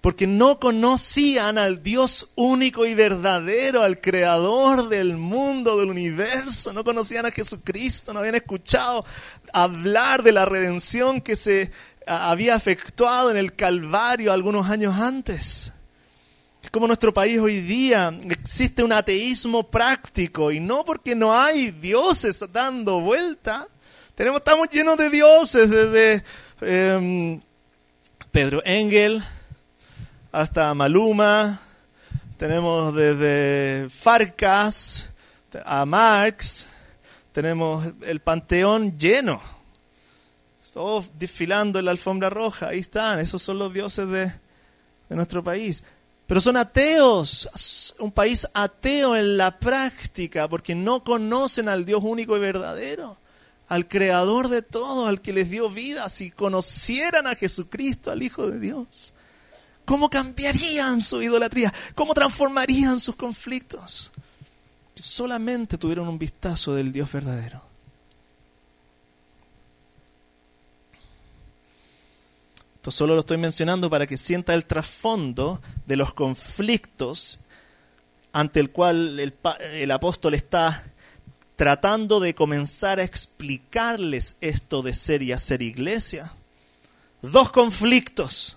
porque 0.00 0.26
no 0.26 0.58
conocían 0.58 1.58
al 1.58 1.82
Dios 1.82 2.32
único 2.34 2.86
y 2.86 2.94
verdadero, 2.94 3.82
al 3.82 4.00
creador 4.00 4.88
del 4.88 5.16
mundo, 5.16 5.78
del 5.78 5.90
universo, 5.90 6.72
no 6.72 6.84
conocían 6.84 7.26
a 7.26 7.30
Jesucristo, 7.30 8.12
no 8.12 8.20
habían 8.20 8.36
escuchado 8.36 9.04
hablar 9.52 10.22
de 10.22 10.32
la 10.32 10.46
redención 10.46 11.20
que 11.20 11.36
se 11.36 11.70
había 12.06 12.54
efectuado 12.54 13.30
en 13.30 13.36
el 13.36 13.54
Calvario 13.54 14.32
algunos 14.32 14.70
años 14.70 14.96
antes. 14.98 15.72
Es 16.62 16.70
como 16.70 16.86
nuestro 16.86 17.12
país 17.12 17.38
hoy 17.38 17.60
día 17.60 18.12
existe 18.28 18.82
un 18.82 18.92
ateísmo 18.92 19.70
práctico 19.70 20.50
y 20.50 20.60
no 20.60 20.84
porque 20.84 21.14
no 21.14 21.38
hay 21.38 21.70
dioses 21.70 22.44
dando 22.52 23.00
vuelta. 23.00 23.66
Tenemos, 24.14 24.40
estamos 24.40 24.68
llenos 24.70 24.96
de 24.98 25.08
dioses 25.08 25.70
desde 25.70 26.22
em, 26.60 27.40
Pedro 28.30 28.62
Engel, 28.64 29.22
hasta 30.32 30.72
Maluma, 30.74 31.60
tenemos 32.36 32.94
desde 32.94 33.88
Farcas 33.90 35.10
a 35.64 35.84
Marx, 35.84 36.66
tenemos 37.32 37.92
el 38.02 38.20
panteón 38.20 38.96
lleno. 38.98 39.42
Todos 40.72 41.10
desfilando 41.18 41.80
en 41.80 41.84
la 41.84 41.90
alfombra 41.90 42.30
roja, 42.30 42.68
ahí 42.68 42.78
están, 42.78 43.18
esos 43.18 43.42
son 43.42 43.58
los 43.58 43.74
dioses 43.74 44.08
de, 44.08 44.26
de 44.26 45.16
nuestro 45.16 45.42
país. 45.42 45.82
Pero 46.28 46.40
son 46.40 46.56
ateos, 46.56 47.96
un 47.98 48.12
país 48.12 48.46
ateo 48.54 49.16
en 49.16 49.36
la 49.36 49.58
práctica, 49.58 50.48
porque 50.48 50.76
no 50.76 51.02
conocen 51.02 51.68
al 51.68 51.84
Dios 51.84 52.02
único 52.04 52.36
y 52.36 52.40
verdadero, 52.40 53.18
al 53.66 53.88
creador 53.88 54.48
de 54.48 54.62
todo, 54.62 55.08
al 55.08 55.20
que 55.20 55.32
les 55.32 55.50
dio 55.50 55.68
vida, 55.70 56.08
si 56.08 56.30
conocieran 56.30 57.26
a 57.26 57.34
Jesucristo, 57.34 58.12
al 58.12 58.22
Hijo 58.22 58.46
de 58.46 58.60
Dios. 58.60 59.12
¿Cómo 59.84 60.08
cambiarían 60.08 61.02
su 61.02 61.22
idolatría? 61.22 61.72
¿Cómo 61.94 62.14
transformarían 62.14 63.00
sus 63.00 63.16
conflictos? 63.16 64.12
Solamente 64.94 65.78
tuvieron 65.78 66.08
un 66.08 66.18
vistazo 66.18 66.74
del 66.74 66.92
Dios 66.92 67.10
verdadero. 67.10 67.62
Esto 72.76 72.90
solo 72.90 73.14
lo 73.14 73.20
estoy 73.20 73.36
mencionando 73.36 73.90
para 73.90 74.06
que 74.06 74.16
sienta 74.16 74.54
el 74.54 74.64
trasfondo 74.64 75.60
de 75.84 75.96
los 75.96 76.14
conflictos 76.14 77.40
ante 78.32 78.60
el 78.60 78.70
cual 78.70 79.20
el, 79.20 79.34
el, 79.74 79.90
apóstol 79.90 80.32
está 80.32 80.90
tratando 81.56 82.20
de 82.20 82.34
comenzar 82.34 82.98
a 82.98 83.02
explicarles 83.02 84.36
esto 84.40 84.80
de 84.80 84.94
ser 84.94 85.20
y 85.22 85.32
hacer 85.32 85.60
iglesia. 85.60 86.32
Dos 87.20 87.50
conflictos 87.50 88.56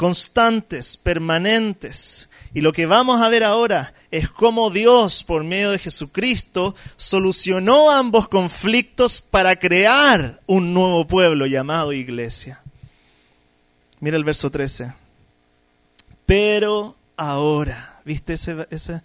constantes, 0.00 0.96
permanentes. 0.96 2.30
Y 2.54 2.62
lo 2.62 2.72
que 2.72 2.86
vamos 2.86 3.20
a 3.20 3.28
ver 3.28 3.44
ahora 3.44 3.92
es 4.10 4.30
cómo 4.30 4.70
Dios, 4.70 5.22
por 5.22 5.44
medio 5.44 5.72
de 5.72 5.78
Jesucristo, 5.78 6.74
solucionó 6.96 7.90
ambos 7.90 8.26
conflictos 8.26 9.20
para 9.20 9.56
crear 9.56 10.40
un 10.46 10.72
nuevo 10.72 11.06
pueblo 11.06 11.44
llamado 11.44 11.92
iglesia. 11.92 12.62
Mira 14.00 14.16
el 14.16 14.24
verso 14.24 14.50
13. 14.50 14.94
Pero 16.24 16.96
ahora, 17.18 18.00
¿viste 18.06 18.32
esa 18.32 19.04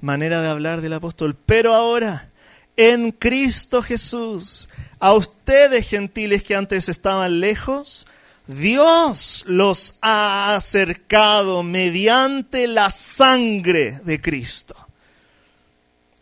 manera 0.00 0.40
de 0.40 0.48
hablar 0.48 0.80
del 0.80 0.94
apóstol? 0.94 1.36
Pero 1.44 1.74
ahora, 1.74 2.30
en 2.78 3.10
Cristo 3.12 3.82
Jesús, 3.82 4.70
a 4.98 5.12
ustedes 5.12 5.86
gentiles 5.86 6.42
que 6.42 6.56
antes 6.56 6.88
estaban 6.88 7.38
lejos, 7.38 8.06
Dios 8.46 9.44
los 9.46 9.94
ha 10.00 10.56
acercado 10.56 11.62
mediante 11.62 12.66
la 12.66 12.90
sangre 12.90 14.00
de 14.04 14.20
Cristo. 14.20 14.74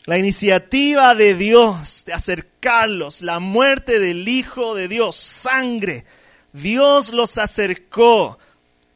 La 0.05 0.19
iniciativa 0.19 1.15
de 1.15 1.35
Dios 1.35 2.05
de 2.07 2.13
acercarlos, 2.13 3.23
la 3.23 3.39
muerte 3.39 3.99
del 3.99 4.29
Hijo 4.29 4.75
de 4.75 4.89
Dios, 4.89 5.17
sangre. 5.17 6.05
Dios 6.53 7.13
los 7.13 7.39
acercó. 7.39 8.39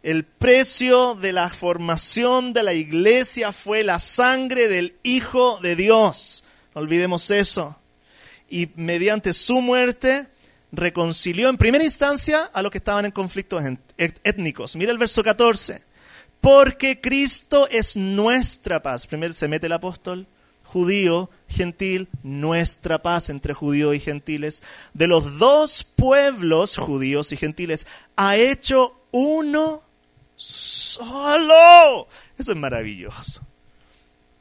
El 0.02 0.24
precio 0.24 1.14
de 1.14 1.32
la 1.32 1.48
formación 1.48 2.52
de 2.52 2.62
la 2.62 2.74
iglesia 2.74 3.52
fue 3.52 3.84
la 3.84 4.00
sangre 4.00 4.68
del 4.68 4.96
Hijo 5.02 5.60
de 5.60 5.76
Dios. 5.76 6.44
No 6.74 6.82
olvidemos 6.82 7.30
eso. 7.30 7.78
Y 8.50 8.68
mediante 8.76 9.32
su 9.32 9.62
muerte, 9.62 10.26
reconcilió 10.76 11.48
en 11.48 11.56
primera 11.56 11.84
instancia 11.84 12.50
a 12.52 12.62
los 12.62 12.70
que 12.70 12.78
estaban 12.78 13.04
en 13.04 13.10
conflictos 13.10 13.62
étnicos. 13.96 14.76
Mira 14.76 14.92
el 14.92 14.98
verso 14.98 15.22
14. 15.22 15.82
Porque 16.40 17.00
Cristo 17.00 17.68
es 17.70 17.96
nuestra 17.96 18.82
paz. 18.82 19.06
Primero 19.06 19.32
se 19.32 19.48
mete 19.48 19.66
el 19.66 19.72
apóstol, 19.72 20.26
judío, 20.62 21.30
gentil, 21.48 22.08
nuestra 22.22 23.02
paz 23.02 23.30
entre 23.30 23.54
judíos 23.54 23.94
y 23.94 24.00
gentiles. 24.00 24.62
De 24.92 25.06
los 25.06 25.38
dos 25.38 25.84
pueblos, 25.84 26.76
judíos 26.76 27.32
y 27.32 27.36
gentiles, 27.36 27.86
ha 28.16 28.36
hecho 28.36 29.00
uno 29.10 29.82
solo. 30.36 32.08
Eso 32.36 32.52
es 32.52 32.58
maravilloso. 32.58 33.40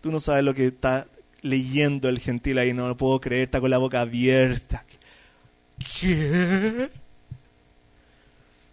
Tú 0.01 0.11
no 0.11 0.19
sabes 0.19 0.43
lo 0.43 0.53
que 0.53 0.67
está 0.67 1.07
leyendo 1.41 2.09
el 2.09 2.19
gentil 2.19 2.57
ahí, 2.57 2.73
no 2.73 2.87
lo 2.87 2.97
puedo 2.97 3.21
creer, 3.21 3.43
está 3.43 3.61
con 3.61 3.69
la 3.69 3.77
boca 3.77 4.01
abierta 4.01 4.85
¿Qué? 5.79 6.89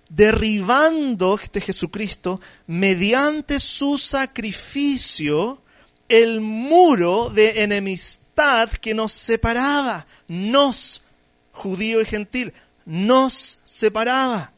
Derribando 0.09 1.39
este 1.41 1.61
Jesucristo 1.61 2.41
mediante 2.67 3.61
su 3.61 3.97
sacrificio 3.97 5.63
el 6.09 6.41
muro 6.41 7.31
de 7.31 7.63
enemistad 7.63 8.69
que 8.71 8.95
nos 8.95 9.13
separaba, 9.13 10.07
nos, 10.27 11.05
judío 11.53 12.01
y 12.01 12.05
gentil, 12.05 12.53
nos 12.85 13.61
separaba. 13.65 14.53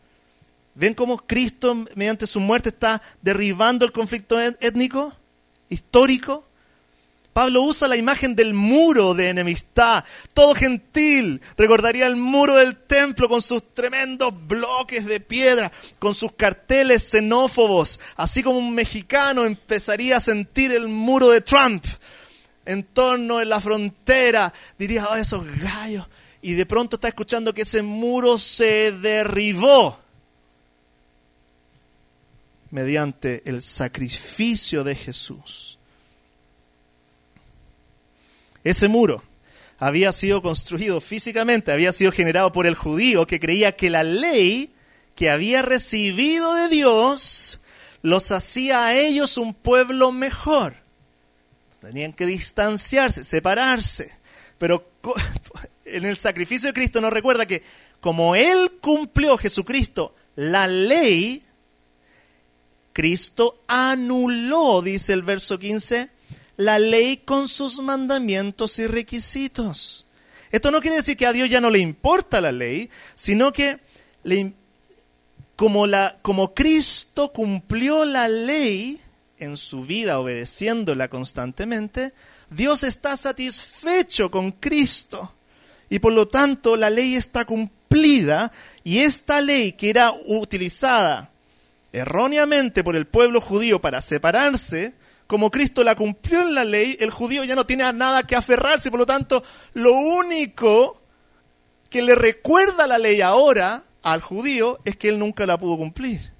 ¿Ven 0.74 0.94
cómo 0.94 1.18
Cristo, 1.18 1.74
mediante 1.94 2.26
su 2.26 2.40
muerte, 2.40 2.70
está 2.70 3.02
derribando 3.20 3.84
el 3.84 3.92
conflicto 3.92 4.40
étnico, 4.40 5.14
histórico? 5.68 6.46
Pablo 7.32 7.62
usa 7.62 7.88
la 7.88 7.96
imagen 7.96 8.36
del 8.36 8.52
muro 8.52 9.14
de 9.14 9.30
enemistad. 9.30 10.04
Todo 10.34 10.54
gentil 10.54 11.40
recordaría 11.56 12.06
el 12.06 12.16
muro 12.16 12.56
del 12.56 12.76
templo 12.76 13.28
con 13.28 13.40
sus 13.40 13.74
tremendos 13.74 14.34
bloques 14.46 15.06
de 15.06 15.18
piedra, 15.20 15.72
con 15.98 16.14
sus 16.14 16.32
carteles 16.32 17.10
xenófobos, 17.10 18.00
así 18.16 18.42
como 18.42 18.58
un 18.58 18.74
mexicano 18.74 19.44
empezaría 19.44 20.18
a 20.18 20.20
sentir 20.20 20.72
el 20.72 20.88
muro 20.88 21.30
de 21.30 21.40
Trump 21.40 21.84
en 22.66 22.84
torno 22.84 23.40
en 23.40 23.48
la 23.48 23.60
frontera. 23.60 24.52
Diría, 24.78 25.06
oh, 25.08 25.16
esos 25.16 25.46
gallos. 25.58 26.06
Y 26.42 26.52
de 26.52 26.66
pronto 26.66 26.96
está 26.96 27.08
escuchando 27.08 27.54
que 27.54 27.62
ese 27.62 27.82
muro 27.82 28.36
se 28.36 28.92
derribó 28.92 29.98
mediante 32.70 33.42
el 33.48 33.62
sacrificio 33.62 34.82
de 34.84 34.96
Jesús. 34.96 35.78
Ese 38.64 38.88
muro 38.88 39.22
había 39.78 40.12
sido 40.12 40.42
construido 40.42 41.00
físicamente, 41.00 41.72
había 41.72 41.92
sido 41.92 42.12
generado 42.12 42.52
por 42.52 42.66
el 42.66 42.74
judío 42.74 43.26
que 43.26 43.40
creía 43.40 43.72
que 43.72 43.90
la 43.90 44.04
ley 44.04 44.72
que 45.16 45.30
había 45.30 45.62
recibido 45.62 46.54
de 46.54 46.68
Dios 46.68 47.62
los 48.02 48.30
hacía 48.32 48.86
a 48.86 48.98
ellos 48.98 49.38
un 49.38 49.54
pueblo 49.54 50.12
mejor. 50.12 50.74
Tenían 51.80 52.12
que 52.12 52.26
distanciarse, 52.26 53.24
separarse. 53.24 54.16
Pero 54.58 54.88
en 55.84 56.04
el 56.04 56.16
sacrificio 56.16 56.68
de 56.68 56.74
Cristo 56.74 57.00
nos 57.00 57.12
recuerda 57.12 57.46
que 57.46 57.62
como 58.00 58.36
Él 58.36 58.72
cumplió 58.80 59.36
Jesucristo 59.36 60.14
la 60.36 60.66
ley, 60.66 61.42
Cristo 62.92 63.62
anuló, 63.66 64.82
dice 64.82 65.12
el 65.12 65.22
verso 65.22 65.58
15, 65.58 66.10
la 66.56 66.78
ley 66.78 67.18
con 67.18 67.48
sus 67.48 67.80
mandamientos 67.80 68.78
y 68.78 68.86
requisitos. 68.86 70.06
Esto 70.50 70.70
no 70.70 70.80
quiere 70.80 70.96
decir 70.96 71.16
que 71.16 71.26
a 71.26 71.32
Dios 71.32 71.48
ya 71.48 71.60
no 71.60 71.70
le 71.70 71.78
importa 71.78 72.40
la 72.40 72.52
ley, 72.52 72.90
sino 73.14 73.52
que 73.52 73.78
como, 75.56 75.86
la, 75.86 76.18
como 76.22 76.54
Cristo 76.54 77.32
cumplió 77.32 78.04
la 78.04 78.28
ley 78.28 79.00
en 79.38 79.56
su 79.56 79.84
vida 79.84 80.20
obedeciéndola 80.20 81.08
constantemente, 81.08 82.12
Dios 82.50 82.84
está 82.84 83.16
satisfecho 83.16 84.30
con 84.30 84.52
Cristo. 84.52 85.32
Y 85.88 85.98
por 85.98 86.12
lo 86.12 86.28
tanto 86.28 86.76
la 86.76 86.90
ley 86.90 87.16
está 87.16 87.44
cumplida 87.44 88.52
y 88.84 89.00
esta 89.00 89.40
ley 89.40 89.72
que 89.72 89.90
era 89.90 90.12
utilizada 90.26 91.30
erróneamente 91.92 92.82
por 92.82 92.96
el 92.96 93.06
pueblo 93.06 93.40
judío 93.40 93.80
para 93.80 94.00
separarse, 94.00 94.94
como 95.32 95.50
Cristo 95.50 95.82
la 95.82 95.94
cumplió 95.94 96.42
en 96.42 96.54
la 96.54 96.62
ley, 96.62 96.94
el 97.00 97.10
judío 97.10 97.42
ya 97.42 97.54
no 97.54 97.64
tiene 97.64 97.90
nada 97.94 98.22
que 98.24 98.36
aferrarse, 98.36 98.90
por 98.90 99.00
lo 99.00 99.06
tanto, 99.06 99.42
lo 99.72 99.94
único 99.94 101.00
que 101.88 102.02
le 102.02 102.14
recuerda 102.14 102.86
la 102.86 102.98
ley 102.98 103.22
ahora 103.22 103.82
al 104.02 104.20
judío 104.20 104.78
es 104.84 104.94
que 104.96 105.08
él 105.08 105.18
nunca 105.18 105.46
la 105.46 105.56
pudo 105.56 105.78
cumplir. 105.78 106.34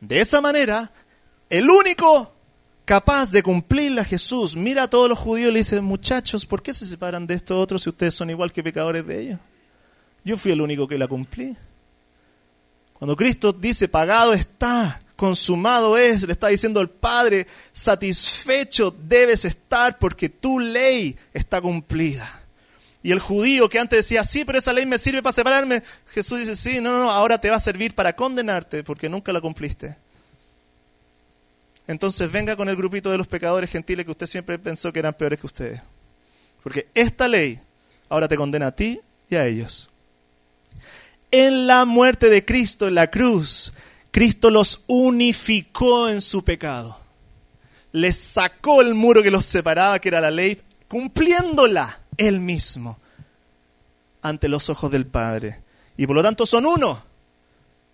De 0.00 0.20
esa 0.20 0.40
manera, 0.40 0.90
el 1.48 1.70
único 1.70 2.32
capaz 2.84 3.30
de 3.30 3.44
cumplirla 3.44 4.02
Jesús 4.02 4.56
mira 4.56 4.82
a 4.82 4.90
todos 4.90 5.08
los 5.08 5.16
judíos 5.16 5.50
y 5.50 5.52
le 5.52 5.58
dice, 5.60 5.80
muchachos, 5.80 6.44
¿por 6.44 6.60
qué 6.60 6.74
se 6.74 6.86
separan 6.86 7.24
de 7.24 7.34
estos 7.34 7.56
otros 7.56 7.84
si 7.84 7.90
ustedes 7.90 8.14
son 8.14 8.30
igual 8.30 8.50
que 8.50 8.64
pecadores 8.64 9.06
de 9.06 9.20
ellos? 9.20 9.38
Yo 10.24 10.36
fui 10.36 10.50
el 10.50 10.60
único 10.60 10.88
que 10.88 10.98
la 10.98 11.06
cumplí. 11.06 11.56
Cuando 12.94 13.14
Cristo 13.14 13.52
dice, 13.52 13.86
pagado 13.86 14.32
está, 14.32 15.00
consumado 15.20 15.98
es, 15.98 16.22
le 16.22 16.32
está 16.32 16.48
diciendo 16.48 16.80
al 16.80 16.88
Padre, 16.88 17.46
satisfecho 17.74 18.90
debes 19.06 19.44
estar 19.44 19.98
porque 19.98 20.30
tu 20.30 20.58
ley 20.58 21.14
está 21.34 21.60
cumplida. 21.60 22.42
Y 23.02 23.12
el 23.12 23.18
judío 23.18 23.68
que 23.68 23.78
antes 23.78 23.98
decía, 23.98 24.24
sí, 24.24 24.46
pero 24.46 24.56
esa 24.56 24.72
ley 24.72 24.86
me 24.86 24.96
sirve 24.96 25.22
para 25.22 25.34
separarme, 25.34 25.82
Jesús 26.06 26.38
dice, 26.38 26.56
sí, 26.56 26.80
no, 26.80 26.90
no, 26.90 27.10
ahora 27.10 27.36
te 27.36 27.50
va 27.50 27.56
a 27.56 27.60
servir 27.60 27.94
para 27.94 28.16
condenarte 28.16 28.82
porque 28.82 29.10
nunca 29.10 29.30
la 29.30 29.42
cumpliste. 29.42 29.94
Entonces 31.86 32.32
venga 32.32 32.56
con 32.56 32.70
el 32.70 32.76
grupito 32.76 33.10
de 33.10 33.18
los 33.18 33.26
pecadores 33.26 33.70
gentiles 33.70 34.06
que 34.06 34.12
usted 34.12 34.26
siempre 34.26 34.58
pensó 34.58 34.90
que 34.90 35.00
eran 35.00 35.12
peores 35.12 35.38
que 35.38 35.46
ustedes. 35.46 35.82
Porque 36.62 36.88
esta 36.94 37.28
ley 37.28 37.60
ahora 38.08 38.26
te 38.26 38.38
condena 38.38 38.68
a 38.68 38.72
ti 38.74 38.98
y 39.28 39.34
a 39.34 39.44
ellos. 39.44 39.90
En 41.30 41.66
la 41.66 41.84
muerte 41.84 42.30
de 42.30 42.42
Cristo 42.42 42.88
en 42.88 42.94
la 42.94 43.10
cruz, 43.10 43.74
Cristo 44.10 44.50
los 44.50 44.84
unificó 44.88 46.08
en 46.08 46.20
su 46.20 46.44
pecado. 46.44 46.98
Les 47.92 48.16
sacó 48.16 48.80
el 48.80 48.94
muro 48.94 49.22
que 49.22 49.30
los 49.30 49.46
separaba, 49.46 49.98
que 49.98 50.08
era 50.08 50.20
la 50.20 50.30
ley, 50.30 50.60
cumpliéndola 50.88 52.00
él 52.16 52.40
mismo 52.40 52.98
ante 54.22 54.48
los 54.48 54.68
ojos 54.68 54.90
del 54.90 55.06
Padre. 55.06 55.62
Y 55.96 56.06
por 56.06 56.16
lo 56.16 56.22
tanto 56.22 56.46
son 56.46 56.66
uno, 56.66 57.02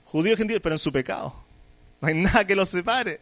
judío 0.05 0.35
y 0.35 0.37
gentil, 0.37 0.61
pero 0.61 0.75
en 0.75 0.79
su 0.79 0.93
pecado. 0.93 1.35
No 2.01 2.09
hay 2.09 2.15
nada 2.15 2.47
que 2.47 2.57
los 2.57 2.69
separe. 2.69 3.21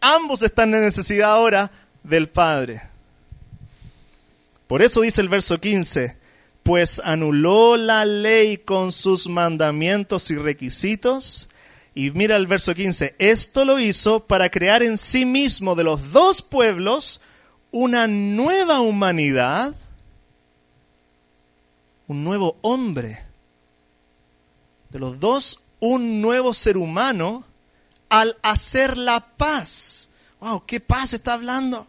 Ambos 0.00 0.42
están 0.42 0.74
en 0.74 0.82
necesidad 0.82 1.32
ahora 1.32 1.70
del 2.02 2.28
Padre. 2.28 2.82
Por 4.66 4.82
eso 4.82 5.02
dice 5.02 5.20
el 5.20 5.28
verso 5.28 5.60
15, 5.60 6.16
pues 6.62 7.00
anuló 7.04 7.76
la 7.76 8.04
ley 8.04 8.58
con 8.58 8.92
sus 8.92 9.28
mandamientos 9.28 10.30
y 10.30 10.36
requisitos 10.36 11.48
y 11.94 12.10
mira 12.10 12.34
el 12.36 12.48
verso 12.48 12.74
15, 12.74 13.14
esto 13.18 13.64
lo 13.64 13.78
hizo 13.78 14.26
para 14.26 14.50
crear 14.50 14.82
en 14.82 14.98
sí 14.98 15.24
mismo 15.24 15.76
de 15.76 15.84
los 15.84 16.12
dos 16.12 16.42
pueblos 16.42 17.20
una 17.70 18.08
nueva 18.08 18.80
humanidad, 18.80 19.74
un 22.08 22.24
nuevo 22.24 22.56
hombre. 22.62 23.22
De 24.90 24.98
los 24.98 25.18
dos, 25.18 25.60
un 25.80 26.20
nuevo 26.20 26.52
ser 26.52 26.76
humano 26.76 27.44
al 28.08 28.36
hacer 28.42 28.96
la 28.96 29.20
paz. 29.36 30.08
¡Wow! 30.40 30.64
¿Qué 30.66 30.80
paz 30.80 31.14
está 31.14 31.34
hablando? 31.34 31.86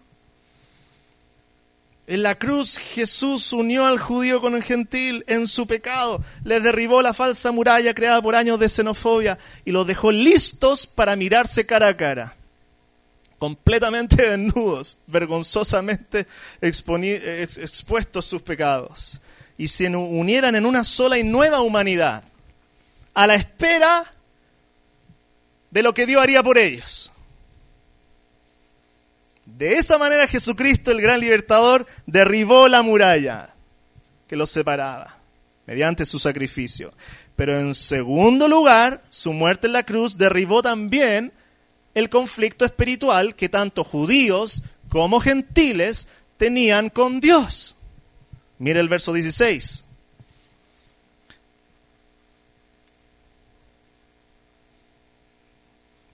En 2.07 2.21
la 2.21 2.35
cruz 2.35 2.77
Jesús 2.77 3.51
unió 3.51 3.85
al 3.85 3.97
judío 3.97 4.39
con 4.39 4.53
el 4.53 4.61
gentil 4.61 5.23
en 5.27 5.47
su 5.47 5.65
pecado, 5.65 6.23
les 6.43 6.61
derribó 6.61 7.01
la 7.01 7.15
falsa 7.15 7.51
muralla 7.51 7.95
creada 7.95 8.21
por 8.21 8.35
años 8.35 8.59
de 8.59 8.69
xenofobia 8.69 9.39
y 9.65 9.71
los 9.71 9.87
dejó 9.87 10.11
listos 10.11 10.85
para 10.85 11.15
mirarse 11.15 11.65
cara 11.65 11.87
a 11.87 11.97
cara, 11.97 12.35
completamente 13.39 14.29
desnudos, 14.29 14.99
vergonzosamente 15.07 16.27
expuestos 16.61 18.25
sus 18.25 18.41
pecados, 18.43 19.19
y 19.57 19.67
se 19.67 19.87
unieran 19.89 20.55
en 20.55 20.67
una 20.67 20.83
sola 20.83 21.17
y 21.17 21.23
nueva 21.23 21.61
humanidad, 21.61 22.23
a 23.15 23.25
la 23.25 23.33
espera 23.33 24.13
de 25.71 25.81
lo 25.81 25.95
que 25.95 26.05
Dios 26.05 26.21
haría 26.21 26.43
por 26.43 26.59
ellos. 26.59 27.11
De 29.57 29.75
esa 29.75 29.97
manera 29.97 30.27
Jesucristo, 30.27 30.91
el 30.91 31.01
gran 31.01 31.21
libertador, 31.21 31.87
derribó 32.05 32.67
la 32.67 32.81
muralla 32.81 33.53
que 34.27 34.35
los 34.35 34.49
separaba 34.49 35.17
mediante 35.65 36.05
su 36.05 36.19
sacrificio. 36.19 36.93
Pero 37.37 37.57
en 37.57 37.73
segundo 37.73 38.49
lugar, 38.49 39.01
su 39.09 39.31
muerte 39.31 39.67
en 39.67 39.73
la 39.73 39.83
cruz 39.83 40.17
derribó 40.17 40.61
también 40.61 41.31
el 41.93 42.09
conflicto 42.09 42.65
espiritual 42.65 43.33
que 43.35 43.47
tanto 43.47 43.85
judíos 43.85 44.63
como 44.89 45.21
gentiles 45.21 46.09
tenían 46.35 46.89
con 46.89 47.21
Dios. 47.21 47.77
Mire 48.59 48.81
el 48.81 48.89
verso 48.89 49.13
16. 49.13 49.85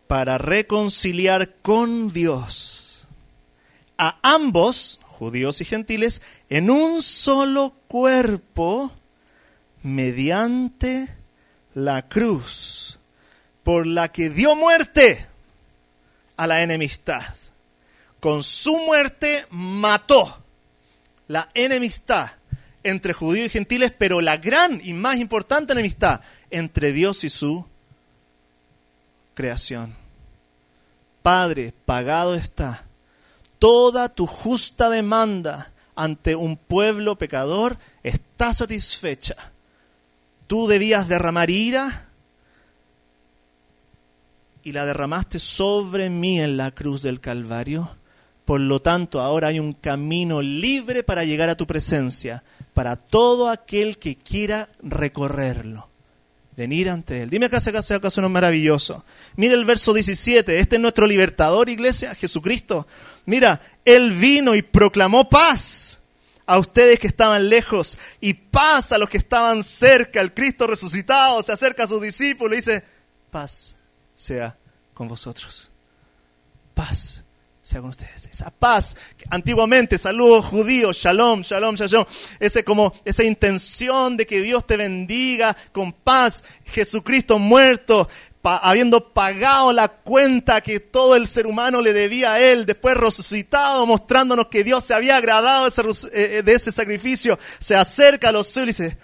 Para 0.06 0.38
reconciliar 0.38 1.56
con 1.63 2.13
Dios 2.13 2.90
a 4.02 4.18
ambos, 4.24 5.00
judíos 5.04 5.62
y 5.62 5.66
gentiles, 5.66 6.24
en 6.50 6.72
un 6.72 7.04
solo 7.04 7.76
cuerpo 7.88 8.92
mediante 9.84 11.08
la 11.76 12.10
cruz, 12.10 12.98
por 13.62 13.86
la 13.86 14.12
que 14.12 14.32
dio 14.32 14.56
muerte 14.56 15.28
a 16.36 16.48
la 16.48 16.64
enemistad. 16.64 17.36
Con 18.20 18.42
su 18.42 18.76
muerte 18.80 19.46
mató 19.52 20.44
la 21.28 21.50
enemistad 21.54 22.32
entre 22.82 23.14
judíos 23.14 23.46
y 23.46 23.50
gentiles, 23.50 23.94
pero 23.96 24.20
la 24.20 24.38
gran 24.38 24.82
y 24.84 24.96
más 24.96 25.18
importante 25.18 25.74
enemistad 25.74 26.22
entre 26.50 26.92
Dios 26.92 27.24
y 27.24 27.30
su 27.30 27.68
creación. 29.36 29.96
Padre, 31.22 31.72
pagado 31.86 32.34
está 32.34 32.88
toda 33.62 34.10
tu 34.10 34.26
justa 34.26 34.89
demanda 34.89 35.71
ante 35.95 36.36
un 36.36 36.58
pueblo 36.58 37.15
pecador 37.15 37.78
está 38.02 38.56
satisfecha. 38.56 39.36
Tú 40.47 40.67
debías 40.67 41.08
derramar 41.08 41.52
ira 41.52 42.10
y 44.63 44.71
la 44.71 44.88
derramaste 44.88 45.38
sobre 45.38 46.10
mí 46.10 46.41
en 46.41 46.58
la 46.58 46.71
cruz 46.71 47.04
del 47.04 47.19
Calvario. 47.19 47.95
Por 48.45 48.62
lo 48.62 48.82
tanto, 48.82 49.21
ahora 49.21 49.50
hay 49.50 49.60
un 49.60 49.74
camino 49.74 50.41
libre 50.41 51.04
para 51.04 51.24
llegar 51.24 51.50
a 51.50 51.56
tu 51.56 51.67
presencia, 51.67 52.43
para 52.74 52.95
todo 52.95 53.47
aquel 53.47 54.00
que 54.00 54.15
quiera 54.15 54.69
recorrerlo. 54.82 55.88
Venir 56.58 56.89
ante 56.89 57.21
Él. 57.21 57.30
Dime 57.30 57.45
acá 57.45 57.60
si 57.60 57.69
acaso, 57.69 57.93
acaso 57.93 58.21
no 58.21 58.28
es 58.28 58.34
maravilloso. 58.34 59.06
Mira 59.36 59.54
el 59.54 59.65
verso 59.65 59.93
17. 59.93 60.60
Este 60.60 60.78
es 60.78 60.82
nuestro 60.82 61.06
libertador, 61.06 61.69
iglesia, 61.69 62.15
Jesucristo. 62.15 62.88
Mira, 63.32 63.62
Él 63.86 64.12
vino 64.12 64.54
y 64.56 64.62
proclamó 64.62 65.30
paz 65.30 66.00
a 66.46 66.60
ustedes 66.60 67.00
que 67.00 67.08
estaban 67.08 67.48
lejos 67.48 67.98
y 68.20 68.34
paz 68.34 68.91
a 68.91 68.98
los 68.98 69.10
que 69.10 69.20
estaban 69.20 69.63
cerca. 69.63 70.20
El 70.20 70.34
Cristo 70.34 70.67
resucitado 70.67 71.41
se 71.41 71.54
acerca 71.54 71.86
a 71.86 71.88
sus 71.88 72.02
discípulos 72.02 72.52
y 72.52 72.58
dice, 72.58 72.84
paz 73.30 73.78
sea 74.17 74.54
con 74.94 75.08
vosotros. 75.08 75.72
Paz 76.74 77.24
sea 77.62 77.80
con 77.80 77.91
ustedes. 77.91 78.28
Esa 78.30 78.52
paz, 78.52 78.98
antiguamente, 79.30 79.98
saludos 79.98 80.48
judíos, 80.48 80.98
shalom, 80.98 81.39
shalom, 81.39 81.76
shalom. 81.76 82.04
Ese 82.38 82.65
como, 82.65 82.94
esa 83.06 83.24
intención 83.24 84.17
de 84.17 84.26
que 84.26 84.41
Dios 84.41 84.67
te 84.67 84.76
bendiga 84.76 85.56
con 85.72 85.94
paz. 85.94 86.44
Jesucristo 86.65 87.39
muerto, 87.39 88.10
habiendo 88.43 89.13
pagado 89.13 89.71
la 89.73 89.88
cuenta 89.88 90.62
que 90.62 90.80
todo 90.80 91.15
el 91.15 91.27
ser 91.27 91.47
humano 91.47 91.82
le 91.82 91.93
debía 91.93 92.34
a 92.34 92.39
Él, 92.39 92.65
después 92.65 92.95
resucitado, 92.95 93.86
mostrándonos 93.86 94.47
que 94.47 94.63
Dios 94.63 94.84
se 94.84 94.93
había 94.93 95.17
agradado 95.17 95.67
ese, 95.67 95.82
eh, 96.13 96.41
de 96.43 96.54
ese 96.54 96.71
sacrificio, 96.71 97.38
se 97.60 97.75
acerca 97.75 98.30
a 98.30 98.32
los 98.32 98.47
cielos 98.47 98.80
y 98.80 98.84
dice, 98.84 98.97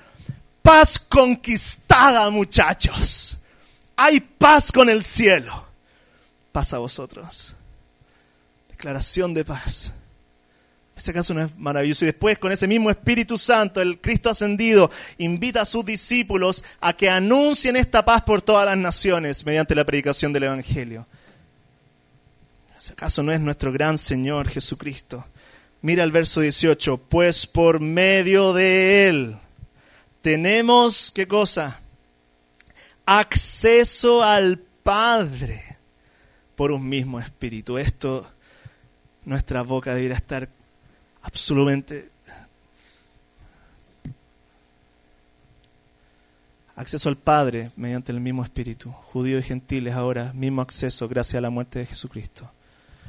paz 0.61 0.99
conquistada 0.99 2.29
muchachos 2.29 3.37
hay 3.97 4.19
paz 4.21 4.71
con 4.71 4.89
el 4.89 5.03
cielo. 5.03 5.65
Paz 6.53 6.71
a 6.71 6.77
vosotros. 6.77 7.55
Declaración 8.69 9.33
de 9.33 9.43
paz. 9.43 9.91
Ese 10.97 11.13
caso 11.13 11.33
no 11.33 11.41
es 11.41 11.55
maravilloso. 11.57 12.03
Y 12.03 12.07
después, 12.07 12.37
con 12.39 12.51
ese 12.51 12.67
mismo 12.67 12.89
Espíritu 12.89 13.37
Santo, 13.37 13.79
el 13.81 14.01
Cristo 14.01 14.29
ascendido 14.29 14.91
invita 15.17 15.61
a 15.61 15.65
sus 15.65 15.85
discípulos 15.85 16.63
a 16.81 16.91
que 16.91 17.09
anuncien 17.09 17.77
esta 17.77 18.03
paz 18.03 18.23
por 18.23 18.41
todas 18.41 18.65
las 18.65 18.77
naciones 18.77 19.45
mediante 19.45 19.75
la 19.75 19.85
predicación 19.85 20.33
del 20.33 20.43
Evangelio. 20.43 21.07
¿Ese 22.77 22.93
acaso 22.93 23.23
no 23.23 23.31
es 23.31 23.39
nuestro 23.39 23.71
gran 23.71 23.97
Señor 23.97 24.49
Jesucristo? 24.49 25.25
Mira 25.81 26.03
el 26.03 26.11
verso 26.11 26.41
18. 26.41 26.97
Pues 26.97 27.45
por 27.47 27.79
medio 27.79 28.53
de 28.53 29.07
Él 29.07 29.37
tenemos, 30.21 31.11
¿qué 31.13 31.27
cosa? 31.27 31.79
acceso 33.07 34.21
al 34.21 34.59
Padre 34.83 35.77
por 36.55 36.71
un 36.71 36.87
mismo 36.87 37.19
espíritu. 37.19 37.77
Esto, 37.77 38.29
nuestra 39.25 39.63
boca 39.63 39.95
debería 39.95 40.17
estar 40.17 40.49
absolutamente... 41.27 42.09
Acceso 46.75 47.09
al 47.09 47.17
Padre 47.17 47.71
mediante 47.75 48.11
el 48.11 48.19
mismo 48.19 48.43
espíritu. 48.43 48.91
Judíos 48.91 49.43
y 49.43 49.47
gentiles 49.47 49.95
ahora, 49.95 50.31
mismo 50.33 50.61
acceso 50.61 51.07
gracias 51.07 51.39
a 51.39 51.41
la 51.41 51.49
muerte 51.49 51.79
de 51.79 51.87
Jesucristo. 51.87 52.51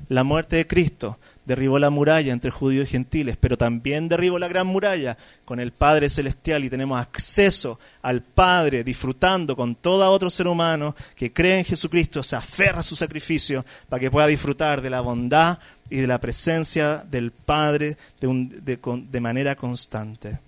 La 0.08 0.24
muerte 0.24 0.56
de 0.56 0.66
Cristo 0.66 1.18
derribó 1.48 1.78
la 1.78 1.88
muralla 1.88 2.30
entre 2.30 2.50
judíos 2.50 2.88
y 2.88 2.90
gentiles, 2.90 3.38
pero 3.40 3.56
también 3.56 4.06
derribó 4.06 4.38
la 4.38 4.48
gran 4.48 4.66
muralla 4.66 5.16
con 5.46 5.60
el 5.60 5.72
Padre 5.72 6.10
Celestial 6.10 6.62
y 6.62 6.68
tenemos 6.68 7.00
acceso 7.00 7.80
al 8.02 8.20
Padre 8.20 8.84
disfrutando 8.84 9.56
con 9.56 9.74
todo 9.74 10.12
otro 10.12 10.28
ser 10.28 10.46
humano 10.46 10.94
que 11.16 11.32
cree 11.32 11.60
en 11.60 11.64
Jesucristo, 11.64 12.22
se 12.22 12.36
aferra 12.36 12.80
a 12.80 12.82
su 12.82 12.96
sacrificio 12.96 13.64
para 13.88 13.98
que 13.98 14.10
pueda 14.10 14.26
disfrutar 14.26 14.82
de 14.82 14.90
la 14.90 15.00
bondad 15.00 15.58
y 15.88 15.96
de 15.96 16.06
la 16.06 16.20
presencia 16.20 16.98
del 17.10 17.32
Padre 17.32 17.96
de, 18.20 19.20
manera 19.20 19.56
constante. 19.56 20.38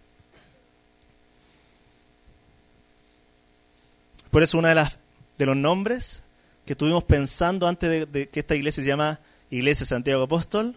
Por 4.31 4.43
eso 4.43 4.59
uno 4.59 4.69
de, 4.69 4.75
las, 4.75 4.99
de 5.39 5.47
los 5.47 5.57
nombres 5.57 6.23
que 6.67 6.75
estuvimos 6.75 7.05
pensando 7.05 7.67
antes 7.67 7.89
de, 7.89 8.05
de 8.05 8.29
que 8.29 8.41
esta 8.41 8.55
iglesia 8.55 8.83
se 8.83 8.89
llama 8.91 9.19
Iglesia 9.51 9.85
Santiago 9.85 10.23
Apóstol, 10.23 10.77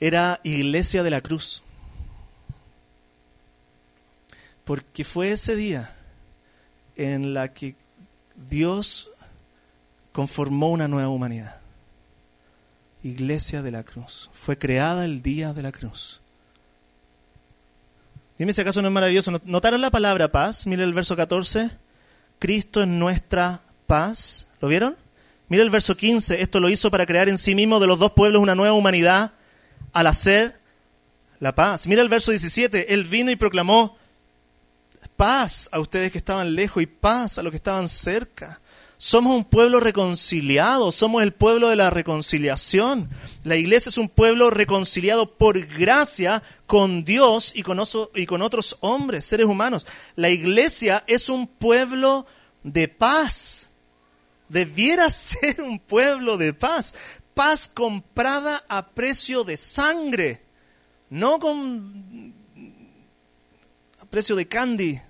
era 0.00 0.40
Iglesia 0.42 1.02
de 1.02 1.10
la 1.10 1.20
Cruz. 1.20 1.62
Porque 4.64 5.04
fue 5.04 5.32
ese 5.32 5.56
día 5.56 5.94
en 6.96 7.34
la 7.34 7.52
que 7.52 7.74
Dios 8.48 9.10
conformó 10.12 10.70
una 10.70 10.88
nueva 10.88 11.08
humanidad. 11.08 11.56
Iglesia 13.02 13.62
de 13.62 13.72
la 13.72 13.82
Cruz. 13.82 14.30
Fue 14.32 14.56
creada 14.56 15.04
el 15.04 15.22
día 15.22 15.52
de 15.52 15.62
la 15.62 15.72
cruz. 15.72 16.20
Dime 18.38 18.52
si 18.52 18.60
acaso 18.60 18.80
no 18.82 18.88
es 18.88 18.94
maravilloso. 18.94 19.32
¿Notaron 19.44 19.80
la 19.80 19.90
palabra 19.90 20.28
paz? 20.28 20.66
Mire 20.66 20.84
el 20.84 20.92
verso 20.92 21.16
14. 21.16 21.70
Cristo 22.38 22.82
es 22.82 22.88
nuestra 22.88 23.62
paz. 23.86 24.48
¿Lo 24.60 24.68
vieron? 24.68 24.96
Mira 25.52 25.64
el 25.64 25.68
verso 25.68 25.94
15, 25.94 26.40
esto 26.40 26.60
lo 26.60 26.70
hizo 26.70 26.90
para 26.90 27.04
crear 27.04 27.28
en 27.28 27.36
sí 27.36 27.54
mismo 27.54 27.78
de 27.78 27.86
los 27.86 27.98
dos 27.98 28.12
pueblos 28.12 28.40
una 28.40 28.54
nueva 28.54 28.72
humanidad 28.72 29.32
al 29.92 30.06
hacer 30.06 30.58
la 31.40 31.54
paz. 31.54 31.86
Mira 31.86 32.00
el 32.00 32.08
verso 32.08 32.30
17, 32.30 32.94
él 32.94 33.04
vino 33.04 33.30
y 33.30 33.36
proclamó 33.36 33.98
paz 35.14 35.68
a 35.70 35.78
ustedes 35.78 36.10
que 36.10 36.16
estaban 36.16 36.54
lejos 36.54 36.82
y 36.82 36.86
paz 36.86 37.36
a 37.36 37.42
los 37.42 37.50
que 37.50 37.58
estaban 37.58 37.86
cerca. 37.90 38.62
Somos 38.96 39.36
un 39.36 39.44
pueblo 39.44 39.78
reconciliado, 39.78 40.90
somos 40.90 41.22
el 41.22 41.34
pueblo 41.34 41.68
de 41.68 41.76
la 41.76 41.90
reconciliación. 41.90 43.10
La 43.44 43.56
iglesia 43.56 43.90
es 43.90 43.98
un 43.98 44.08
pueblo 44.08 44.48
reconciliado 44.48 45.34
por 45.34 45.60
gracia 45.66 46.42
con 46.66 47.04
Dios 47.04 47.52
y 47.54 47.62
con, 47.62 47.78
y 48.14 48.24
con 48.24 48.40
otros 48.40 48.78
hombres, 48.80 49.26
seres 49.26 49.44
humanos. 49.44 49.86
La 50.16 50.30
iglesia 50.30 51.04
es 51.06 51.28
un 51.28 51.46
pueblo 51.46 52.24
de 52.62 52.88
paz 52.88 53.68
debiera 54.52 55.10
ser 55.10 55.62
un 55.62 55.80
pueblo 55.80 56.36
de 56.36 56.52
paz. 56.52 56.94
Paz 57.34 57.66
comprada 57.66 58.62
a 58.68 58.90
precio 58.90 59.42
de 59.42 59.56
sangre, 59.56 60.42
no 61.08 61.40
con 61.40 62.34
a 63.98 64.04
precio 64.04 64.36
de 64.36 64.46
candy. 64.46 65.00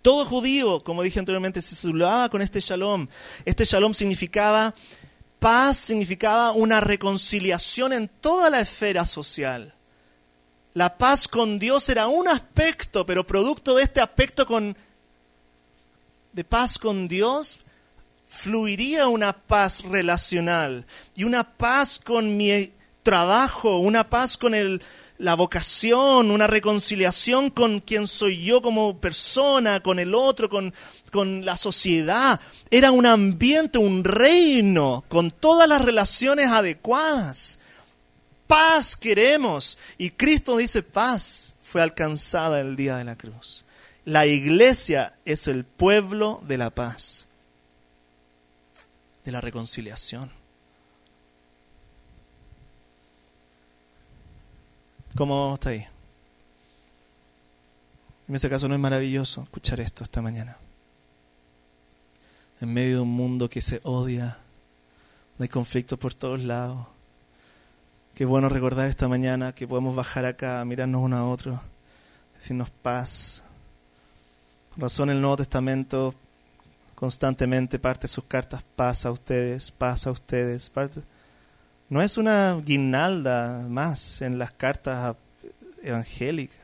Todo 0.00 0.24
judío, 0.24 0.82
como 0.82 1.02
dije 1.02 1.18
anteriormente, 1.18 1.60
se 1.60 1.74
saludaba 1.74 2.28
con 2.30 2.40
este 2.42 2.60
shalom. 2.60 3.06
Este 3.44 3.64
shalom 3.64 3.92
significaba 3.92 4.74
paz, 5.38 5.76
significaba 5.76 6.52
una 6.52 6.80
reconciliación 6.80 7.92
en 7.92 8.08
toda 8.08 8.48
la 8.48 8.60
esfera 8.60 9.04
social. 9.04 9.74
La 10.72 10.96
paz 10.96 11.28
con 11.28 11.58
Dios 11.58 11.88
era 11.90 12.08
un 12.08 12.28
aspecto, 12.28 13.04
pero 13.04 13.26
producto 13.26 13.76
de 13.76 13.82
este 13.82 14.00
aspecto 14.00 14.46
con 14.46 14.76
de 16.34 16.44
paz 16.44 16.78
con 16.78 17.06
Dios, 17.06 17.60
fluiría 18.26 19.06
una 19.06 19.32
paz 19.32 19.84
relacional 19.84 20.84
y 21.14 21.24
una 21.24 21.56
paz 21.56 22.00
con 22.04 22.36
mi 22.36 22.72
trabajo, 23.04 23.78
una 23.78 24.10
paz 24.10 24.36
con 24.36 24.52
la 25.18 25.34
vocación, 25.34 26.32
una 26.32 26.48
reconciliación 26.48 27.50
con 27.50 27.78
quien 27.78 28.08
soy 28.08 28.42
yo 28.44 28.60
como 28.60 28.98
persona, 28.98 29.80
con 29.80 30.00
el 30.00 30.12
otro, 30.12 30.50
con 30.50 31.44
la 31.44 31.56
sociedad. 31.56 32.40
Era 32.68 32.90
un 32.90 33.06
ambiente, 33.06 33.78
un 33.78 34.02
reino, 34.02 35.04
con 35.08 35.30
todas 35.30 35.68
las 35.68 35.82
relaciones 35.82 36.48
adecuadas. 36.48 37.60
Paz 38.48 38.96
queremos. 38.96 39.78
Y 39.98 40.10
Cristo 40.10 40.56
dice 40.56 40.82
paz 40.82 41.54
fue 41.62 41.80
alcanzada 41.80 42.60
el 42.60 42.74
día 42.74 42.96
de 42.96 43.04
la 43.04 43.16
cruz. 43.16 43.64
La 44.04 44.26
iglesia 44.26 45.14
es 45.24 45.48
el 45.48 45.64
pueblo 45.64 46.42
de 46.46 46.58
la 46.58 46.70
paz, 46.70 47.26
de 49.24 49.32
la 49.32 49.40
reconciliación. 49.40 50.30
¿Cómo 55.16 55.54
está 55.54 55.70
ahí? 55.70 55.86
En 58.28 58.34
ese 58.34 58.50
caso 58.50 58.68
no 58.68 58.74
es 58.74 58.80
maravilloso 58.80 59.42
escuchar 59.42 59.80
esto 59.80 60.04
esta 60.04 60.20
mañana. 60.20 60.56
En 62.60 62.72
medio 62.72 62.96
de 62.96 63.02
un 63.02 63.10
mundo 63.10 63.48
que 63.48 63.60
se 63.60 63.80
odia, 63.84 64.38
hay 65.38 65.48
conflictos 65.48 65.98
por 65.98 66.14
todos 66.14 66.42
lados, 66.42 66.86
Qué 68.14 68.24
bueno 68.24 68.48
recordar 68.48 68.88
esta 68.88 69.08
mañana 69.08 69.56
que 69.56 69.66
podemos 69.66 69.96
bajar 69.96 70.24
acá, 70.24 70.64
mirarnos 70.64 71.02
uno 71.02 71.16
a 71.16 71.28
otro, 71.28 71.60
decirnos 72.36 72.70
paz. 72.70 73.42
Razón 74.76 75.10
el 75.10 75.20
Nuevo 75.20 75.36
Testamento 75.36 76.14
constantemente 76.94 77.78
parte 77.78 78.08
sus 78.08 78.24
cartas 78.24 78.62
paz 78.74 79.06
a 79.06 79.12
ustedes, 79.12 79.70
paz 79.70 80.06
a 80.06 80.10
ustedes. 80.10 80.68
Parte... 80.68 81.00
No 81.88 82.02
es 82.02 82.16
una 82.16 82.60
guinalda 82.64 83.66
más 83.68 84.20
en 84.22 84.38
las 84.38 84.52
cartas 84.52 85.14
evangélicas. 85.82 86.58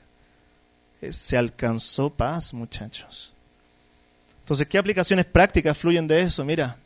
Se 1.11 1.37
alcanzó 1.37 2.11
paz, 2.11 2.53
muchachos. 2.53 3.33
Entonces, 4.41 4.67
¿qué 4.67 4.79
aplicaciones 4.79 5.27
prácticas 5.27 5.79
fluyen 5.79 6.07
de 6.09 6.23
eso? 6.23 6.45
Mira, 6.45 6.77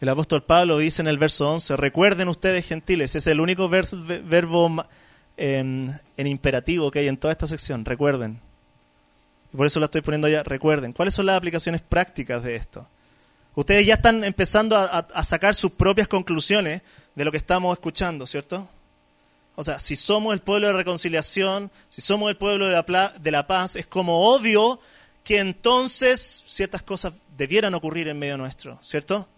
el 0.00 0.08
apóstol 0.08 0.42
Pablo 0.42 0.78
dice 0.78 1.02
en 1.02 1.08
el 1.08 1.18
verso 1.18 1.52
11, 1.52 1.76
recuerden 1.76 2.28
ustedes 2.28 2.66
gentiles, 2.66 3.14
es 3.14 3.26
el 3.26 3.38
único 3.38 3.68
verbo 3.68 4.84
en, 5.36 6.00
imperativo 6.16 6.90
que 6.90 7.00
hay 7.00 7.08
en 7.08 7.16
toda 7.16 7.32
esta 7.32 7.46
sección, 7.46 7.84
recuerden. 7.84 8.40
Y 9.52 9.56
por 9.56 9.66
eso 9.66 9.80
lo 9.80 9.86
estoy 9.86 10.02
poniendo 10.02 10.26
allá, 10.26 10.42
recuerden. 10.42 10.92
¿Cuáles 10.92 11.14
son 11.14 11.26
las 11.26 11.36
aplicaciones 11.36 11.80
prácticas 11.80 12.42
de 12.42 12.56
esto? 12.56 12.86
Ustedes 13.54 13.84
ya 13.84 13.94
están 13.94 14.22
empezando 14.24 14.76
a, 14.76 14.84
a 14.98 15.24
sacar 15.24 15.54
sus 15.54 15.72
propias 15.72 16.06
conclusiones 16.06 16.82
de 17.14 17.24
lo 17.24 17.30
que 17.30 17.38
estamos 17.38 17.72
escuchando, 17.72 18.26
¿cierto? 18.26 18.68
O 19.56 19.64
sea, 19.64 19.78
si 19.78 19.96
somos 19.96 20.32
el 20.32 20.40
pueblo 20.40 20.68
de 20.68 20.72
reconciliación, 20.72 21.70
si 21.88 22.00
somos 22.00 22.30
el 22.30 22.36
pueblo 22.36 22.66
de 22.66 22.82
la, 22.86 23.12
de 23.20 23.30
la 23.30 23.46
paz, 23.46 23.76
es 23.76 23.86
como 23.86 24.32
obvio 24.34 24.80
que 25.24 25.38
entonces 25.38 26.44
ciertas 26.46 26.82
cosas 26.82 27.12
debieran 27.36 27.74
ocurrir 27.74 28.08
en 28.08 28.18
medio 28.18 28.38
nuestro, 28.38 28.78
¿cierto? 28.82 29.28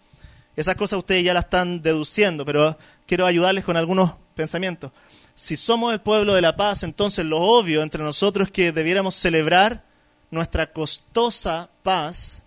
Esas 0.55 0.75
cosas 0.75 0.99
ustedes 0.99 1.23
ya 1.23 1.33
las 1.33 1.45
están 1.45 1.81
deduciendo, 1.81 2.45
pero 2.45 2.77
quiero 3.05 3.25
ayudarles 3.25 3.65
con 3.65 3.75
algunos 3.75 4.11
pensamientos. 4.35 4.91
Si 5.35 5.55
somos 5.55 5.93
el 5.93 6.01
pueblo 6.01 6.35
de 6.35 6.41
la 6.41 6.55
paz, 6.55 6.83
entonces 6.83 7.25
lo 7.25 7.41
obvio 7.41 7.81
entre 7.81 8.03
nosotros 8.03 8.47
es 8.47 8.51
que 8.51 8.71
debiéramos 8.71 9.15
celebrar 9.15 9.83
nuestra 10.29 10.71
costosa 10.71 11.69
paz 11.81 12.43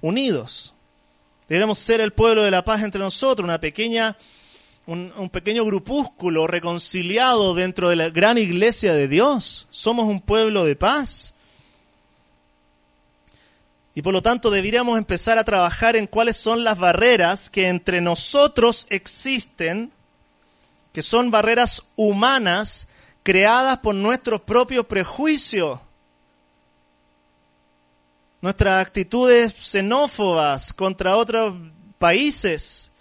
unidos. 0.00 0.74
Debiéramos 1.48 1.78
ser 1.78 2.00
el 2.00 2.12
pueblo 2.12 2.42
de 2.42 2.50
la 2.50 2.64
paz 2.64 2.82
entre 2.82 3.00
nosotros, 3.00 3.44
una 3.44 3.60
pequeña, 3.60 4.16
un, 4.86 5.12
un 5.16 5.30
pequeño 5.30 5.64
grupúsculo 5.64 6.46
reconciliado 6.46 7.54
dentro 7.54 7.88
de 7.88 7.96
la 7.96 8.10
gran 8.10 8.38
iglesia 8.38 8.94
de 8.94 9.08
Dios. 9.08 9.66
Somos 9.70 10.06
un 10.06 10.20
pueblo 10.20 10.64
de 10.64 10.74
paz. 10.74 11.34
Y 13.94 14.02
por 14.02 14.12
lo 14.12 14.22
tanto 14.22 14.50
deberíamos 14.50 14.98
empezar 14.98 15.38
a 15.38 15.44
trabajar 15.44 15.94
en 15.94 16.08
cuáles 16.08 16.36
son 16.36 16.64
las 16.64 16.78
barreras 16.78 17.48
que 17.48 17.68
entre 17.68 18.00
nosotros 18.00 18.86
existen, 18.90 19.92
que 20.94 21.02
son 21.02 21.32
barreras 21.32 21.82
humanas 21.96 22.86
creadas 23.24 23.78
por 23.78 23.96
nuestro 23.96 24.38
propio 24.38 24.84
prejuicio, 24.84 25.82
nuestras 28.40 28.80
actitudes 28.80 29.54
xenófobas 29.54 30.72
contra 30.72 31.16
otros 31.16 31.56
países, 31.98 32.92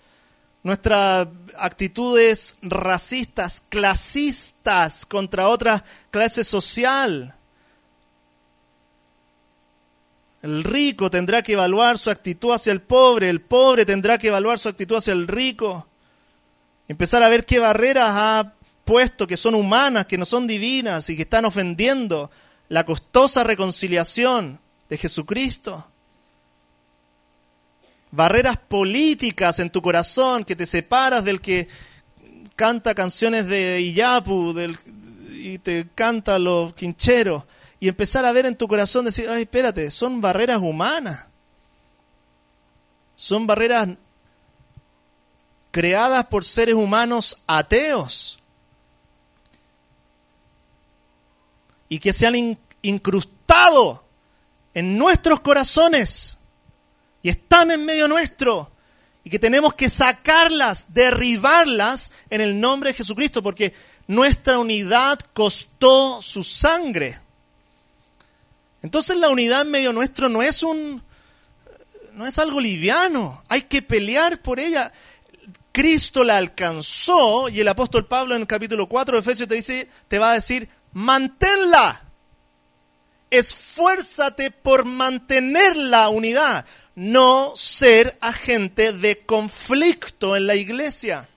nuestras 0.63 1.27
actitudes 1.56 2.58
racistas, 2.63 3.62
clasistas 3.69 5.06
contra 5.06 5.47
otra 5.47 5.86
clase 6.10 6.43
social. 6.43 7.36
El 10.41 10.63
rico 10.63 11.12
tendrá 11.12 11.43
que 11.43 11.53
evaluar 11.53 11.99
su 11.99 12.10
actitud 12.10 12.53
hacia 12.53 12.73
el 12.73 12.82
pobre, 12.82 13.29
el 13.29 13.39
pobre 13.39 13.86
tendrá 13.86 14.17
que 14.17 14.29
evaluar 14.29 14.58
su 14.58 14.67
actitud 14.67 14.95
hacia 14.95 15.13
el 15.13 15.27
rico. 15.27 15.88
Empezar 16.88 17.24
a 17.24 17.30
ver 17.30 17.46
qué 17.46 17.60
barreras 17.60 18.10
ha 18.10 18.54
puesto 18.86 19.26
que 19.26 19.38
son 19.38 19.56
humanas, 19.56 20.06
que 20.08 20.17
no 20.17 20.26
son 20.26 20.48
divinas 20.48 21.10
y 21.10 21.15
que 21.15 21.24
están 21.24 21.46
ofendiendo 21.46 22.30
la 22.69 22.86
costosa 22.86 23.43
reconciliación 23.43 24.60
de 24.89 24.98
Jesucristo. 24.98 25.88
Barreras 28.12 28.58
políticas 28.58 29.60
en 29.60 29.69
tu 29.69 29.82
corazón 29.82 30.43
que 30.43 30.56
te 30.56 30.65
separas 30.65 31.24
del 31.24 31.41
que 31.41 31.67
canta 32.56 32.93
canciones 32.93 33.48
de 33.48 33.82
Iyapu 33.82 34.54
del, 34.54 34.78
y 35.32 35.58
te 35.58 35.88
canta 35.96 36.38
los 36.38 36.74
quincheros 36.74 37.43
y 37.80 37.89
empezar 37.89 38.24
a 38.24 38.32
ver 38.32 38.46
en 38.46 38.56
tu 38.56 38.67
corazón, 38.67 39.04
decir, 39.04 39.28
ay, 39.30 39.41
espérate, 39.41 39.91
son 39.91 40.22
barreras 40.22 40.62
humanas. 40.62 41.26
Son 43.15 43.46
barreras 43.46 43.89
creadas 45.73 46.27
por 46.27 46.45
seres 46.45 46.75
humanos 46.75 47.43
ateos. 47.47 48.39
Y 51.89 51.97
que 51.97 52.13
se 52.13 52.27
han 52.27 52.57
incrustado 52.83 54.03
en 54.75 54.97
nuestros 54.97 55.39
corazones 55.39 56.38
y 57.23 57.29
están 57.29 57.71
en 57.71 57.83
medio 57.83 58.07
nuestro 58.07 58.71
y 59.23 59.31
que 59.31 59.39
tenemos 59.39 59.73
que 59.73 59.89
sacarlas, 59.89 60.93
derribarlas 60.93 62.12
en 62.29 62.41
el 62.41 62.59
nombre 62.59 62.91
de 62.91 62.97
Jesucristo, 62.97 63.41
porque 63.41 63.73
nuestra 64.05 64.59
unidad 64.59 65.19
costó 65.33 66.21
su 66.21 66.43
sangre. 66.43 67.19
Entonces 68.83 69.17
la 69.17 69.29
unidad 69.29 69.62
en 69.62 69.71
medio 69.71 69.91
nuestro 69.91 70.29
no 70.29 70.43
es 70.43 70.62
un 70.62 71.01
no 72.13 72.27
es 72.27 72.38
algo 72.38 72.62
liviano, 72.62 73.43
hay 73.49 73.63
que 73.63 73.81
pelear 73.81 74.39
por 74.39 74.59
ella. 74.59 74.93
Cristo 75.73 76.23
la 76.23 76.38
alcanzó 76.38 77.49
y 77.49 77.59
el 77.59 77.67
apóstol 77.67 78.05
Pablo 78.05 78.36
en 78.36 78.41
el 78.41 78.47
capítulo 78.47 78.88
4 78.88 79.15
de 79.15 79.21
Efesios 79.21 79.49
te 79.49 79.55
dice 79.55 79.89
te 80.07 80.19
va 80.19 80.31
a 80.31 80.36
decir, 80.36 80.69
"Manténla." 80.93 81.99
Esfuérzate 83.31 84.51
por 84.51 84.86
mantener 84.86 85.75
la 85.75 86.09
unidad, 86.09 86.63
no 86.93 87.53
ser 87.55 88.15
agente 88.21 88.93
de 88.93 89.25
conflicto 89.25 90.36
en 90.36 90.45
la 90.45 90.53
iglesia. 90.53 91.27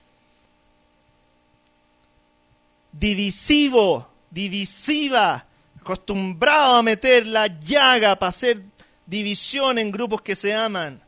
Divisivo, 2.91 4.07
divisiva, 4.29 5.47
acostumbrado 5.81 6.75
a 6.75 6.83
meter 6.83 7.25
la 7.25 7.47
llaga 7.47 8.19
para 8.19 8.29
hacer 8.29 8.61
división 9.07 9.79
en 9.79 9.91
grupos 9.91 10.21
que 10.21 10.35
se 10.35 10.53
aman. 10.53 11.01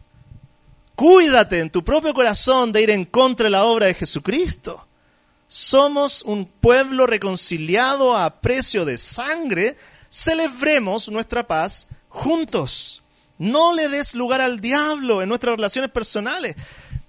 Cuídate 0.99 1.62
en 1.62 1.69
tu 1.69 1.81
propio 1.81 2.13
corazón 2.13 2.73
de 2.73 2.81
ir 2.81 2.89
en 2.89 3.05
contra 3.05 3.45
de 3.45 3.51
la 3.51 3.63
obra 3.63 3.85
de 3.85 3.93
Jesucristo. 3.93 4.85
Somos 5.47 6.23
un 6.23 6.45
pueblo 6.45 7.07
reconciliado 7.07 8.17
a 8.17 8.41
precio 8.41 8.83
de 8.83 8.97
sangre. 8.97 9.77
Celebremos 10.09 11.07
nuestra 11.07 11.47
paz 11.47 11.88
juntos. 12.09 13.01
No 13.38 13.73
le 13.73 13.88
des 13.88 14.13
lugar 14.13 14.41
al 14.41 14.59
diablo 14.59 15.21
en 15.21 15.29
nuestras 15.29 15.55
relaciones 15.55 15.89
personales 15.89 16.57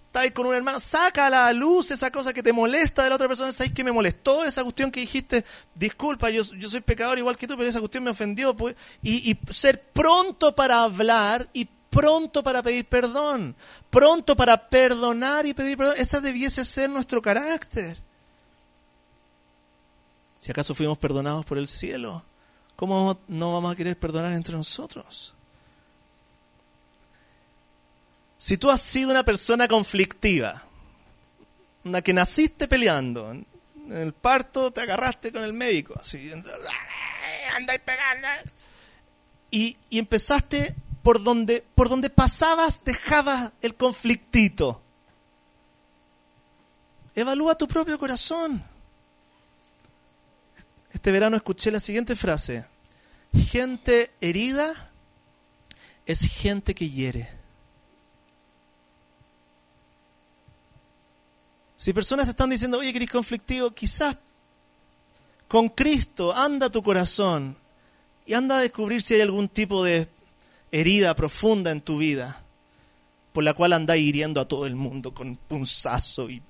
estás 0.07 0.31
con 0.33 0.47
un 0.47 0.55
hermano, 0.55 0.81
saca 0.81 1.29
a 1.29 1.31
la 1.31 1.53
luz 1.53 1.93
esa 1.93 2.11
cosa 2.11 2.33
que 2.33 2.43
te 2.43 2.53
molesta 2.53 3.05
de 3.05 3.11
la 3.11 3.15
otra 3.15 3.29
persona. 3.29 3.53
¿Sabes 3.53 3.73
que 3.73 3.85
me 3.85 3.93
molestó 3.93 4.45
esa 4.45 4.63
cuestión 4.65 4.91
que 4.91 5.01
dijiste? 5.01 5.45
Disculpa, 5.75 6.31
yo, 6.31 6.43
soy 6.43 6.81
pecador 6.81 7.19
igual 7.19 7.37
que 7.37 7.47
tú, 7.47 7.57
pero 7.57 7.69
esa 7.69 7.79
cuestión 7.79 8.03
me 8.05 8.11
ofendió. 8.11 8.55
Pues. 8.57 8.75
Y, 9.03 9.31
y 9.31 9.39
ser 9.53 9.81
pronto 9.93 10.55
para 10.55 10.83
hablar 10.83 11.49
y 11.53 11.69
pronto 11.91 12.43
para 12.43 12.63
pedir 12.63 12.87
perdón. 12.87 13.55
Pronto 13.91 14.37
para 14.37 14.69
perdonar 14.69 15.45
y 15.45 15.53
pedir 15.53 15.77
perdón. 15.77 15.97
Esa 15.99 16.21
debiese 16.21 16.65
ser 16.65 16.89
nuestro 16.89 17.21
carácter. 17.21 17.99
Si 20.39 20.51
acaso 20.51 20.75
fuimos 20.75 20.97
perdonados 20.97 21.45
por 21.45 21.59
el 21.59 21.69
cielo, 21.69 22.25
¿cómo 22.77 23.19
no 23.29 23.53
vamos 23.53 23.73
a 23.73 23.77
querer 23.77 23.99
perdonar 23.99 24.33
entre 24.33 24.55
nosotros? 24.55 25.35
Si 28.39 28.57
tú 28.57 28.71
has 28.71 28.81
sido 28.81 29.11
una 29.11 29.23
persona 29.23 29.69
conflictiva, 29.69 30.63
una 31.85 32.01
que 32.01 32.15
naciste 32.15 32.69
peleando, 32.69 33.33
en 33.33 33.47
el 33.93 34.15
parto 34.15 34.71
te 34.71 34.81
agarraste 34.81 35.31
con 35.31 35.43
el 35.43 35.53
médico, 35.53 35.95
así, 36.01 36.33
anda 36.33 37.75
y 37.75 37.79
pegando, 37.81 38.29
y, 39.51 39.77
y 39.91 39.99
empezaste 39.99 40.75
por 41.03 41.23
donde, 41.23 41.65
por 41.75 41.89
donde 41.89 42.11
pasabas, 42.11 42.85
dejabas 42.85 43.53
el 43.63 43.75
conflictito. 43.75 44.81
Evalúa 47.15 47.55
tu 47.55 47.67
propio 47.67 47.99
corazón. 47.99 48.63
Este 50.93 51.13
verano 51.13 51.37
escuché 51.37 51.71
la 51.71 51.81
siguiente 51.81 52.17
frase. 52.17 52.65
Gente 53.33 54.11
herida 54.21 54.91
es 56.05 56.21
gente 56.21 56.75
que 56.75 56.89
hiere. 56.89 57.29
Si 61.77 61.95
personas 61.95 62.27
te 62.27 62.33
están 62.33 62.51
diciendo, 62.51 62.79
oye, 62.79 62.93
que 62.93 63.07
conflictivo, 63.07 63.71
quizás 63.71 64.17
con 65.49 65.69
Cristo 65.69 66.33
anda 66.37 66.69
tu 66.69 66.83
corazón 66.83 67.57
y 68.27 68.35
anda 68.35 68.59
a 68.59 68.61
descubrir 68.61 69.03
si 69.03 69.15
hay 69.15 69.23
algún 69.23 69.49
tipo 69.49 69.83
de 69.83 70.07
herida 70.73 71.15
profunda 71.15 71.71
en 71.71 71.81
tu 71.81 71.99
vida 71.99 72.43
por 73.33 73.45
la 73.45 73.55
cual 73.55 73.73
andas 73.73 73.97
hiriendo 73.97 74.41
a 74.41 74.49
todo 74.49 74.67
el 74.67 74.75
mundo 74.75 75.15
con 75.15 75.37
punzazo 75.37 76.29
y 76.31 76.43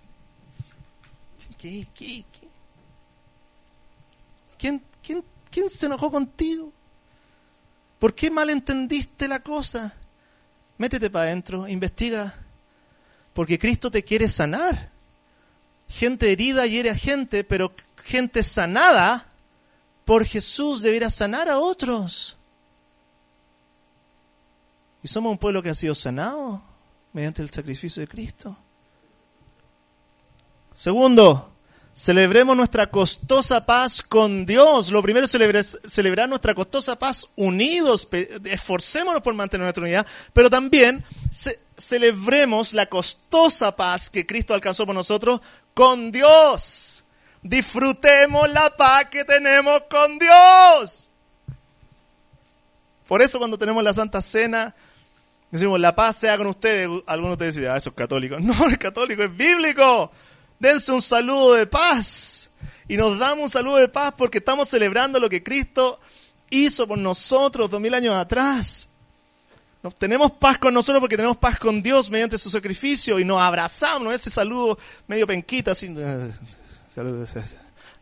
¿Qué, 1.61 1.87
qué, 1.95 2.25
qué? 2.33 2.49
¿Quién, 4.59 4.83
quién, 5.03 5.23
quién 5.51 5.69
se 5.69 5.85
enojó 5.85 6.11
contigo? 6.11 6.73
¿Por 7.99 8.15
qué 8.15 8.31
malentendiste 8.31 9.29
la 9.29 9.41
cosa? 9.41 9.95
Métete 10.79 11.11
para 11.11 11.27
adentro, 11.27 11.69
investiga. 11.69 12.35
Porque 13.35 13.59
Cristo 13.59 13.91
te 13.91 14.03
quiere 14.03 14.27
sanar. 14.31 14.91
Gente 15.87 16.33
herida 16.33 16.67
hiere 16.67 16.89
a 16.89 16.97
gente, 16.97 17.45
pero 17.45 17.75
gente 18.05 18.43
sanada 18.43 19.27
por 20.07 20.25
Jesús 20.25 20.81
deberá 20.81 21.11
sanar 21.11 21.51
a 21.51 21.59
otros. 21.59 22.39
Y 25.03 25.09
somos 25.09 25.33
un 25.33 25.39
pueblo 25.39 25.63
que 25.63 25.71
ha 25.71 25.75
sido 25.75 25.95
sanado 25.95 26.63
mediante 27.13 27.43
el 27.43 27.51
sacrificio 27.51 28.01
de 28.01 28.09
Cristo. 28.09 28.57
Segundo, 30.75 31.51
Celebremos 31.93 32.57
nuestra 32.57 32.87
costosa 32.87 33.67
paz 33.67 34.01
con 34.01 34.47
Dios. 34.47 34.91
Lo 34.91 35.03
primero 35.03 35.27
es 35.27 35.79
celebrar, 35.87 36.29
nuestra 36.29 36.55
costosa 36.55 36.97
paz 36.97 37.29
unidos. 37.37 38.09
Esforcémonos 38.45 39.21
por 39.23 39.35
mantener 39.35 39.65
nuestra 39.65 39.83
unidad, 39.83 40.07
pero 40.33 40.49
también 40.49 41.05
celebremos 41.77 42.73
la 42.73 42.87
costosa 42.87 43.75
paz 43.77 44.09
que 44.09 44.25
Cristo 44.25 44.55
alcanzó 44.55 44.87
por 44.87 44.95
nosotros 44.95 45.41
con 45.75 46.13
Dios. 46.13 47.03
Disfrutemos 47.43 48.49
la 48.51 48.75
paz 48.77 49.07
que 49.11 49.25
tenemos 49.25 49.83
con 49.91 50.19
Dios. 50.19 51.11
Por 53.09 53.21
eso 53.21 53.39
cuando 53.39 53.59
tenemos 53.59 53.83
la 53.83 53.93
Santa 53.93 54.23
Cena, 54.23 54.75
decimos, 55.51 55.81
la 55.81 55.95
paz 55.95 56.17
sea 56.17 56.37
con 56.37 56.47
ustedes. 56.47 56.89
Algunos 57.07 57.33
ustedes 57.33 57.57
dicen, 57.57 57.71
ah, 57.71 57.77
eso 57.77 57.91
es 57.91 57.97
católico. 57.97 58.37
No, 58.41 58.67
es 58.69 58.79
católico, 58.79 59.23
es 59.23 59.37
bíblico 59.37 60.11
dense 60.61 60.93
un 60.93 61.03
saludo 61.03 61.55
de 61.55 61.67
paz. 61.67 62.51
Y 62.87 62.97
nos 62.97 63.19
damos 63.19 63.45
un 63.45 63.51
saludo 63.51 63.77
de 63.79 63.89
paz 63.89 64.15
porque 64.17 64.39
estamos 64.39 64.69
celebrando 64.69 65.19
lo 65.19 65.29
que 65.29 65.43
Cristo 65.43 65.99
hizo 66.51 66.87
por 66.87 66.99
nosotros 66.99 67.69
dos 67.71 67.81
mil 67.81 67.95
años 67.95 68.15
atrás. 68.15 68.89
Nos, 69.83 69.97
tenemos 69.97 70.31
paz 70.33 70.59
con 70.59 70.75
nosotros 70.75 71.01
porque 71.01 71.17
tenemos 71.17 71.39
paz 71.39 71.59
con 71.59 71.83
Dios 71.83 72.11
mediante 72.11 72.37
su 72.37 72.51
sacrificio 72.51 73.19
y 73.19 73.25
nos 73.25 73.41
abrazamos, 73.41 74.13
ese 74.13 74.29
saludo 74.29 74.79
medio 75.09 75.27
penquita, 75.27 75.73
así. 75.73 75.93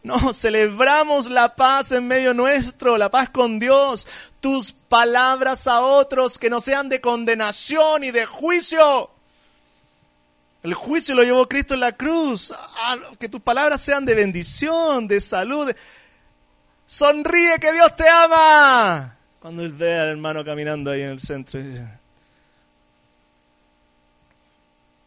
No, 0.02 0.32
celebramos 0.32 1.28
la 1.28 1.54
paz 1.54 1.92
en 1.92 2.06
medio 2.06 2.32
nuestro, 2.32 2.96
la 2.96 3.10
paz 3.10 3.30
con 3.30 3.58
Dios. 3.58 4.06
Tus 4.40 4.72
palabras 4.72 5.66
a 5.66 5.80
otros 5.80 6.38
que 6.38 6.50
no 6.50 6.60
sean 6.60 6.88
de 6.88 7.00
condenación 7.00 8.04
y 8.04 8.10
de 8.10 8.24
juicio. 8.24 9.10
El 10.62 10.74
juicio 10.74 11.14
lo 11.14 11.22
llevó 11.22 11.48
Cristo 11.48 11.74
en 11.74 11.80
la 11.80 11.92
cruz. 11.92 12.52
Ah, 12.56 12.96
que 13.18 13.28
tus 13.28 13.40
palabras 13.40 13.80
sean 13.80 14.04
de 14.04 14.14
bendición, 14.14 15.06
de 15.06 15.20
salud. 15.20 15.70
Sonríe 16.86 17.58
que 17.60 17.72
Dios 17.72 17.94
te 17.96 18.08
ama. 18.08 19.16
Cuando 19.40 19.62
él 19.62 19.72
ve 19.72 19.98
al 19.98 20.08
hermano 20.08 20.44
caminando 20.44 20.90
ahí 20.90 21.02
en 21.02 21.10
el 21.10 21.20
centro. 21.20 21.60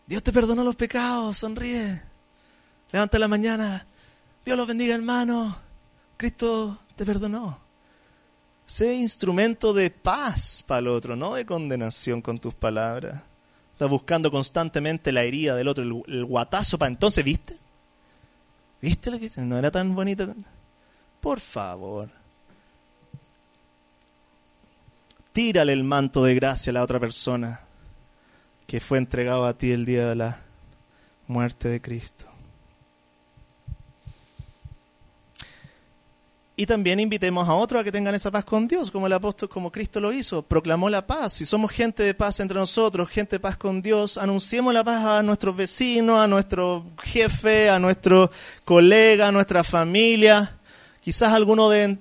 Dios 0.06 0.24
te 0.24 0.32
perdonó 0.32 0.64
los 0.64 0.76
pecados, 0.76 1.38
sonríe. 1.38 2.02
Levanta 2.92 3.18
la 3.18 3.28
mañana. 3.28 3.86
Dios 4.46 4.58
los 4.58 4.68
bendiga, 4.68 4.96
hermano. 4.96 5.58
Cristo 6.18 6.80
te 6.96 7.06
perdonó. 7.06 7.60
Sé 8.66 8.96
instrumento 8.96 9.74
de 9.74 9.90
paz 9.90 10.64
para 10.66 10.80
el 10.80 10.88
otro, 10.88 11.16
no 11.16 11.36
de 11.36 11.46
condenación 11.46 12.22
con 12.22 12.40
tus 12.40 12.54
palabras. 12.54 13.22
Está 13.74 13.86
buscando 13.86 14.32
constantemente 14.32 15.12
la 15.12 15.24
herida 15.24 15.56
del 15.56 15.68
otro, 15.68 15.84
el, 15.84 16.26
guatazo 16.26 16.78
para 16.78 16.90
entonces, 16.90 17.24
¿viste? 17.24 17.58
¿Viste 18.82 19.12
lo 19.12 19.20
que 19.20 19.30
No 19.42 19.58
era 19.58 19.72
tan 19.72 19.94
bonito. 19.94 20.34
Por 21.20 21.40
favor. 21.40 22.10
Tírale 25.34 25.74
el 25.74 25.84
manto 25.84 26.24
de 26.24 26.36
gracia 26.36 26.72
a 26.72 26.74
la 26.74 26.84
otra 26.84 27.00
persona 27.00 27.62
que 28.68 28.80
fue 28.80 28.98
entregado 28.98 29.46
a 29.46 29.54
ti 29.54 29.72
el 29.72 29.86
día 29.86 30.08
de 30.08 30.16
la 30.16 30.40
muerte 31.28 31.68
de 31.68 31.82
Cristo. 31.82 32.31
Y 36.56 36.66
también 36.66 37.00
invitemos 37.00 37.48
a 37.48 37.54
otros 37.54 37.82
a 37.82 37.84
que 37.84 37.92
tengan 37.92 38.14
esa 38.14 38.30
paz 38.30 38.44
con 38.44 38.68
Dios, 38.68 38.92
como 38.92 39.08
el 39.08 39.14
apóstol, 39.14 39.50
como 39.50 39.72
Cristo 39.72 40.02
lo 40.02 40.12
hizo, 40.12 40.44
proclamó 40.44 40.90
la 40.90 41.08
paz. 41.08 41.34
Si 41.34 41.46
somos 41.46 41.72
gente 41.72 42.04
de 42.04 42.14
paz 42.14 42.40
entre 42.40 42.60
nosotros, 42.60 43.10
gente 43.10 43.38
de 43.38 43.40
paz 43.40 43.58
con 43.58 43.82
Dios, 43.82 44.18
anunciemos 44.18 44.74
la 44.74 44.84
paz 44.84 45.04
a 45.06 45.24
nuestros 45.24 45.56
vecinos, 45.56 46.20
a 46.20 46.28
nuestro 46.28 46.86
jefe, 47.02 47.70
a 47.70 47.80
nuestro 47.80 48.30
colega, 48.66 49.30
a 49.30 49.32
nuestra 49.32 49.64
familia. 49.64 50.58
Quizás 51.00 51.34
alguno 51.34 51.70
de 51.70 51.98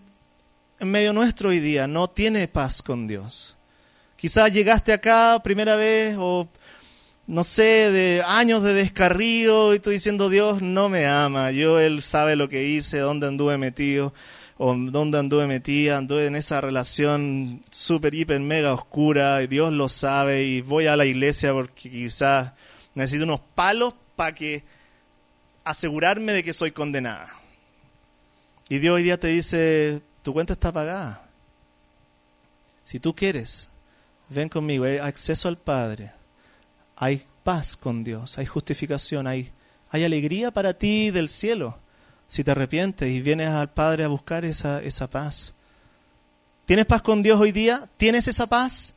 en 0.81 0.91
medio 0.91 1.13
nuestro 1.13 1.51
hoy 1.51 1.61
día 1.61 1.87
no 1.87 2.09
tiene 2.09 2.49
paz 2.49 2.83
con 2.83 3.07
Dios. 3.07 3.57
Quizás 4.17 4.53
llegaste 4.53 4.93
acá 4.93 5.41
primera 5.43 5.77
vez 5.77 6.17
o 6.19 6.49
no 7.27 7.45
sé, 7.45 7.91
de 7.91 8.23
años 8.27 8.63
de 8.65 8.75
descarrío 8.75 9.73
y 9.75 9.79
tú 9.79 9.91
diciendo 9.91 10.29
Dios 10.29 10.61
no 10.61 10.89
me 10.89 11.07
ama, 11.07 11.53
yo 11.53 11.79
Él 11.79 12.03
sabe 12.03 12.35
lo 12.35 12.49
que 12.49 12.65
hice, 12.65 12.99
dónde 12.99 13.29
anduve 13.29 13.57
metido 13.57 14.13
o 14.63 14.75
dónde 14.77 15.19
anduve 15.19 15.47
metida, 15.47 15.97
anduve 15.97 16.27
en 16.27 16.37
esa 16.37 16.61
relación 16.61 17.63
súper, 17.71 18.15
hiper, 18.15 18.41
mega 18.41 18.75
oscura, 18.75 19.43
y 19.43 19.47
Dios 19.47 19.73
lo 19.73 19.89
sabe, 19.89 20.45
y 20.45 20.61
voy 20.61 20.87
a 20.87 20.99
la 20.99 21.07
iglesia 21.07 21.55
porque 21.55 21.91
quizás 21.91 22.53
necesito 22.95 23.25
unos 23.25 23.41
palos 23.55 23.95
para 24.17 24.35
que 24.35 24.63
asegurarme 25.65 26.35
de 26.35 26.43
que 26.43 26.53
soy 26.53 26.73
condenada. 26.73 27.31
Y 28.69 28.81
Dios 28.81 28.97
hoy 28.97 29.03
día 29.03 29.19
te 29.19 29.29
dice, 29.29 30.03
tu 30.23 30.35
cuenta 30.35 30.53
está 30.53 30.71
pagada. 30.71 31.27
Si 32.85 33.01
tú 33.01 33.15
quieres, 33.15 33.71
ven 34.29 34.51
conmigo, 34.51 34.85
hay 34.85 34.99
acceso 34.99 35.49
al 35.49 35.57
Padre, 35.57 36.13
hay 36.97 37.25
paz 37.45 37.79
con 37.79 38.05
Dios, 38.05 38.37
hay 38.37 38.45
justificación, 38.45 39.27
hay, 39.27 39.53
hay 39.89 40.05
alegría 40.05 40.51
para 40.51 40.75
ti 40.75 41.11
del 41.11 41.31
cielo 41.31 41.79
si 42.31 42.45
te 42.45 42.53
arrepientes 42.53 43.11
y 43.11 43.21
vienes 43.21 43.49
al 43.49 43.71
Padre 43.71 44.05
a 44.05 44.09
buscar 44.09 44.45
esa, 44.45 44.81
esa 44.85 45.11
paz. 45.11 45.57
¿Tienes 46.65 46.87
paz 46.87 47.03
con 47.03 47.25
Dios 47.25 47.41
hoy 47.41 47.51
día? 47.51 47.89
¿Tienes 47.97 48.29
esa 48.29 48.47
paz? 48.47 48.95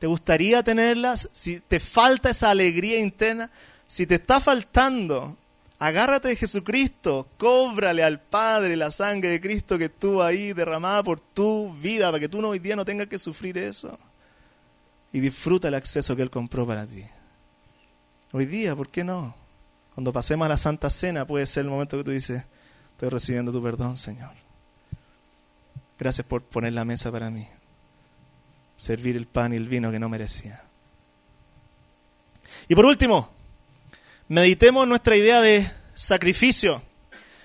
¿Te 0.00 0.08
gustaría 0.08 0.60
tenerla? 0.64 1.16
Si 1.16 1.60
te 1.60 1.78
falta 1.78 2.30
esa 2.30 2.50
alegría 2.50 2.98
interna, 2.98 3.52
si 3.86 4.04
te 4.04 4.16
está 4.16 4.40
faltando, 4.40 5.36
agárrate 5.78 6.26
de 6.26 6.34
Jesucristo, 6.34 7.28
cóbrale 7.38 8.02
al 8.02 8.18
Padre 8.18 8.76
la 8.76 8.90
sangre 8.90 9.30
de 9.30 9.40
Cristo 9.40 9.78
que 9.78 9.84
estuvo 9.84 10.20
ahí 10.20 10.52
derramada 10.52 11.04
por 11.04 11.20
tu 11.20 11.72
vida, 11.74 12.08
para 12.08 12.18
que 12.18 12.28
tú 12.28 12.44
hoy 12.44 12.58
día 12.58 12.74
no 12.74 12.84
tengas 12.84 13.06
que 13.06 13.20
sufrir 13.20 13.58
eso. 13.58 13.96
Y 15.12 15.20
disfruta 15.20 15.68
el 15.68 15.74
acceso 15.74 16.16
que 16.16 16.22
Él 16.22 16.30
compró 16.30 16.66
para 16.66 16.84
ti. 16.84 17.04
Hoy 18.32 18.46
día, 18.46 18.74
¿por 18.74 18.88
qué 18.88 19.04
no? 19.04 19.39
Cuando 20.00 20.14
pasemos 20.14 20.46
a 20.46 20.48
la 20.48 20.56
Santa 20.56 20.88
Cena 20.88 21.26
puede 21.26 21.44
ser 21.44 21.66
el 21.66 21.70
momento 21.70 21.98
que 21.98 22.04
tú 22.04 22.10
dices, 22.10 22.42
estoy 22.92 23.10
recibiendo 23.10 23.52
tu 23.52 23.62
perdón, 23.62 23.98
Señor. 23.98 24.30
Gracias 25.98 26.26
por 26.26 26.40
poner 26.40 26.72
la 26.72 26.86
mesa 26.86 27.12
para 27.12 27.28
mí. 27.28 27.46
Servir 28.78 29.14
el 29.14 29.26
pan 29.26 29.52
y 29.52 29.56
el 29.56 29.68
vino 29.68 29.90
que 29.90 29.98
no 29.98 30.08
merecía. 30.08 30.62
Y 32.66 32.74
por 32.74 32.86
último, 32.86 33.30
meditemos 34.28 34.88
nuestra 34.88 35.16
idea 35.16 35.42
de 35.42 35.70
sacrificio. 35.92 36.82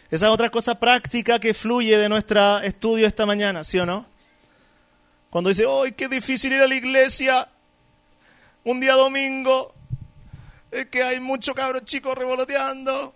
Esa 0.10 0.28
es 0.28 0.32
otra 0.32 0.50
cosa 0.50 0.80
práctica 0.80 1.40
que 1.40 1.54
fluye 1.54 1.98
de 1.98 2.08
nuestro 2.08 2.60
estudio 2.62 3.06
esta 3.06 3.26
mañana, 3.26 3.66
¿sí 3.66 3.80
o 3.80 3.86
no? 3.86 4.06
Cuando 5.30 5.50
dice, 5.50 5.66
¡ay, 5.70 5.92
qué 5.92 6.08
difícil 6.08 6.54
ir 6.54 6.62
a 6.62 6.68
la 6.68 6.76
iglesia! 6.76 7.50
Un 8.64 8.80
día 8.80 8.94
domingo, 8.94 9.75
es 10.76 10.88
que 10.88 11.04
hay 11.04 11.22
muchos 11.22 11.56
cabros 11.56 11.86
chicos 11.86 12.18
revoloteando, 12.18 13.16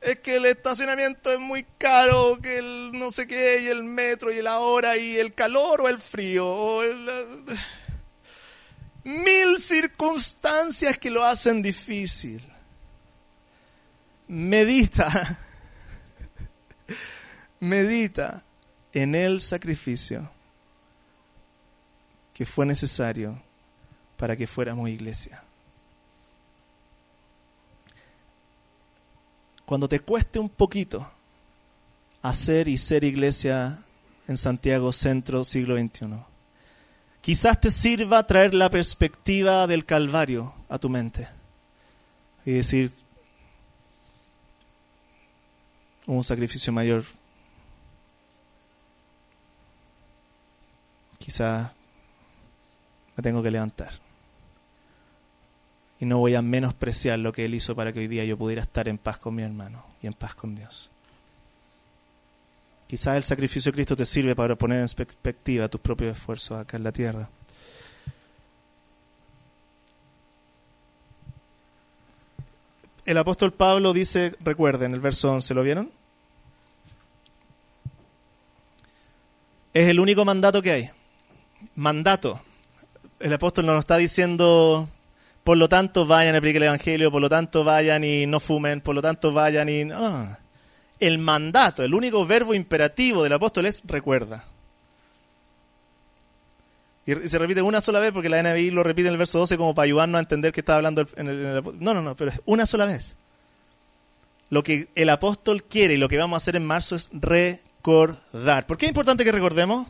es 0.00 0.18
que 0.18 0.36
el 0.36 0.46
estacionamiento 0.46 1.32
es 1.32 1.38
muy 1.38 1.64
caro, 1.78 2.40
que 2.42 2.58
el 2.58 2.90
no 2.92 3.12
sé 3.12 3.28
qué, 3.28 3.62
y 3.62 3.68
el 3.68 3.84
metro, 3.84 4.32
y 4.32 4.42
la 4.42 4.58
hora, 4.58 4.96
y 4.96 5.16
el 5.16 5.32
calor 5.32 5.82
o 5.82 5.88
el 5.88 6.00
frío, 6.00 6.44
o 6.48 6.82
mil 9.04 9.58
circunstancias 9.60 10.98
que 10.98 11.10
lo 11.10 11.24
hacen 11.24 11.62
difícil. 11.62 12.42
Medita, 14.26 15.38
medita 17.60 18.42
en 18.92 19.14
el 19.14 19.40
sacrificio 19.40 20.28
que 22.34 22.44
fue 22.44 22.66
necesario 22.66 23.40
para 24.16 24.36
que 24.36 24.48
fuéramos 24.48 24.90
iglesia. 24.90 25.44
Cuando 29.68 29.86
te 29.86 30.00
cueste 30.00 30.38
un 30.38 30.48
poquito 30.48 31.06
hacer 32.22 32.68
y 32.68 32.78
ser 32.78 33.04
iglesia 33.04 33.84
en 34.26 34.38
Santiago 34.38 34.94
Centro 34.94 35.44
siglo 35.44 35.76
XXI. 35.76 36.06
Quizás 37.20 37.60
te 37.60 37.70
sirva 37.70 38.26
traer 38.26 38.54
la 38.54 38.70
perspectiva 38.70 39.66
del 39.66 39.84
Calvario 39.84 40.54
a 40.70 40.78
tu 40.78 40.88
mente 40.88 41.28
y 42.46 42.52
decir, 42.52 42.90
un 46.06 46.24
sacrificio 46.24 46.72
mayor. 46.72 47.04
Quizá 51.18 51.74
me 53.14 53.22
tengo 53.22 53.42
que 53.42 53.50
levantar. 53.50 54.07
Y 56.00 56.06
no 56.06 56.18
voy 56.18 56.34
a 56.34 56.42
menospreciar 56.42 57.18
lo 57.18 57.32
que 57.32 57.44
Él 57.44 57.54
hizo 57.54 57.74
para 57.74 57.92
que 57.92 58.00
hoy 58.00 58.06
día 58.06 58.24
yo 58.24 58.36
pudiera 58.36 58.62
estar 58.62 58.88
en 58.88 58.98
paz 58.98 59.18
con 59.18 59.34
mi 59.34 59.42
hermano 59.42 59.84
y 60.02 60.06
en 60.06 60.12
paz 60.12 60.34
con 60.34 60.54
Dios. 60.54 60.90
Quizás 62.86 63.16
el 63.16 63.24
sacrificio 63.24 63.70
de 63.70 63.76
Cristo 63.76 63.96
te 63.96 64.06
sirve 64.06 64.34
para 64.34 64.56
poner 64.56 64.80
en 64.80 64.88
perspectiva 64.88 65.68
tus 65.68 65.80
propios 65.80 66.16
esfuerzos 66.16 66.58
acá 66.58 66.76
en 66.76 66.84
la 66.84 66.92
tierra. 66.92 67.28
El 73.04 73.16
apóstol 73.16 73.52
Pablo 73.52 73.92
dice, 73.92 74.34
recuerden, 74.40 74.92
el 74.92 75.00
verso 75.00 75.32
11, 75.32 75.54
¿lo 75.54 75.62
vieron? 75.62 75.90
Es 79.72 79.88
el 79.88 79.98
único 79.98 80.24
mandato 80.24 80.60
que 80.60 80.72
hay. 80.72 80.90
Mandato. 81.74 82.42
El 83.18 83.32
apóstol 83.32 83.64
no 83.64 83.72
nos 83.72 83.80
está 83.80 83.96
diciendo, 83.96 84.88
por 85.48 85.56
lo 85.56 85.66
tanto 85.66 86.04
vayan 86.04 86.34
y 86.34 86.36
apliquen 86.36 86.60
el 86.60 86.66
Evangelio, 86.66 87.10
por 87.10 87.22
lo 87.22 87.30
tanto 87.30 87.64
vayan 87.64 88.04
y 88.04 88.26
no 88.26 88.38
fumen, 88.38 88.82
por 88.82 88.94
lo 88.94 89.00
tanto 89.00 89.32
vayan 89.32 89.66
y... 89.70 89.88
El 91.00 91.16
mandato, 91.16 91.82
el 91.82 91.94
único 91.94 92.26
verbo 92.26 92.52
imperativo 92.52 93.22
del 93.22 93.32
apóstol 93.32 93.64
es 93.64 93.80
recuerda. 93.86 94.44
Y 97.06 97.14
se 97.26 97.38
repite 97.38 97.62
una 97.62 97.80
sola 97.80 97.98
vez 97.98 98.12
porque 98.12 98.28
la 98.28 98.42
NBI 98.42 98.72
lo 98.72 98.82
repite 98.82 99.08
en 99.08 99.14
el 99.14 99.18
verso 99.18 99.38
12 99.38 99.56
como 99.56 99.74
para 99.74 99.84
ayudarnos 99.84 100.18
a 100.18 100.20
entender 100.20 100.52
que 100.52 100.60
está 100.60 100.76
hablando 100.76 101.08
en 101.16 101.28
el, 101.28 101.64
No, 101.80 101.94
no, 101.94 102.02
no, 102.02 102.14
pero 102.14 102.30
es 102.30 102.42
una 102.44 102.66
sola 102.66 102.84
vez. 102.84 103.16
Lo 104.50 104.62
que 104.62 104.88
el 104.96 105.08
apóstol 105.08 105.64
quiere 105.64 105.94
y 105.94 105.96
lo 105.96 106.10
que 106.10 106.18
vamos 106.18 106.36
a 106.36 106.44
hacer 106.44 106.56
en 106.56 106.66
marzo 106.66 106.94
es 106.94 107.08
recordar. 107.14 108.66
¿Por 108.66 108.76
qué 108.76 108.84
es 108.84 108.90
importante 108.90 109.24
que 109.24 109.32
recordemos? 109.32 109.88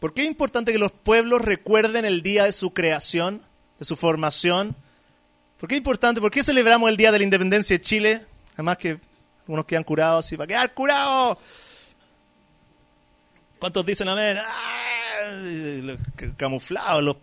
¿Por 0.00 0.14
qué 0.14 0.22
es 0.22 0.28
importante 0.28 0.72
que 0.72 0.78
los 0.78 0.92
pueblos 0.92 1.42
recuerden 1.42 2.04
el 2.04 2.22
día 2.22 2.44
de 2.44 2.52
su 2.52 2.72
creación, 2.72 3.42
de 3.78 3.84
su 3.84 3.96
formación, 3.96 4.76
¿Por 5.58 5.68
qué 5.68 5.76
es 5.76 5.78
importante? 5.78 6.20
¿Por 6.20 6.30
qué 6.30 6.42
celebramos 6.42 6.90
el 6.90 6.96
Día 6.96 7.10
de 7.10 7.18
la 7.18 7.24
Independencia 7.24 7.78
de 7.78 7.82
Chile? 7.82 8.26
Además 8.54 8.76
que 8.76 9.00
algunos 9.40 9.64
quedan 9.64 9.84
curados 9.84 10.30
y 10.32 10.36
va 10.36 10.46
quedar 10.46 10.74
curado. 10.74 11.38
¿Cuántos 13.58 13.86
dicen 13.86 14.08
amén? 14.08 14.36
Camuflados, 16.36 17.02
los 17.02 17.16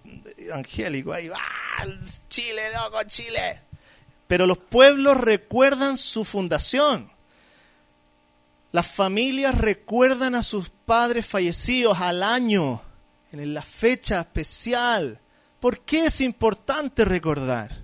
angélicos 0.52 1.16
ahí. 1.16 1.30
¡Ah! 1.34 1.86
Chile, 2.28 2.72
loco, 2.74 3.04
Chile. 3.04 3.62
Pero 4.26 4.48
los 4.48 4.58
pueblos 4.58 5.16
recuerdan 5.18 5.96
su 5.96 6.26
fundación. 6.26 7.12
Las 8.72 8.88
familias 8.88 9.56
recuerdan 9.56 10.34
a 10.34 10.42
sus 10.42 10.72
padres 10.86 11.26
fallecidos 11.26 12.00
al 12.00 12.24
año, 12.24 12.82
en 13.32 13.54
la 13.54 13.62
fecha 13.62 14.22
especial. 14.22 15.20
¿Por 15.60 15.80
qué 15.80 16.06
es 16.06 16.22
importante 16.22 17.06
recordar? 17.06 17.84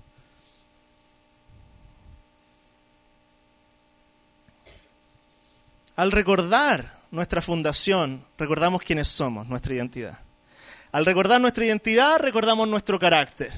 Al 5.95 6.11
recordar 6.11 6.93
nuestra 7.11 7.41
fundación, 7.41 8.23
recordamos 8.37 8.81
quiénes 8.81 9.07
somos, 9.07 9.47
nuestra 9.47 9.73
identidad. 9.73 10.17
Al 10.91 11.05
recordar 11.05 11.41
nuestra 11.41 11.65
identidad, 11.65 12.19
recordamos 12.19 12.67
nuestro 12.67 12.97
carácter. 12.97 13.51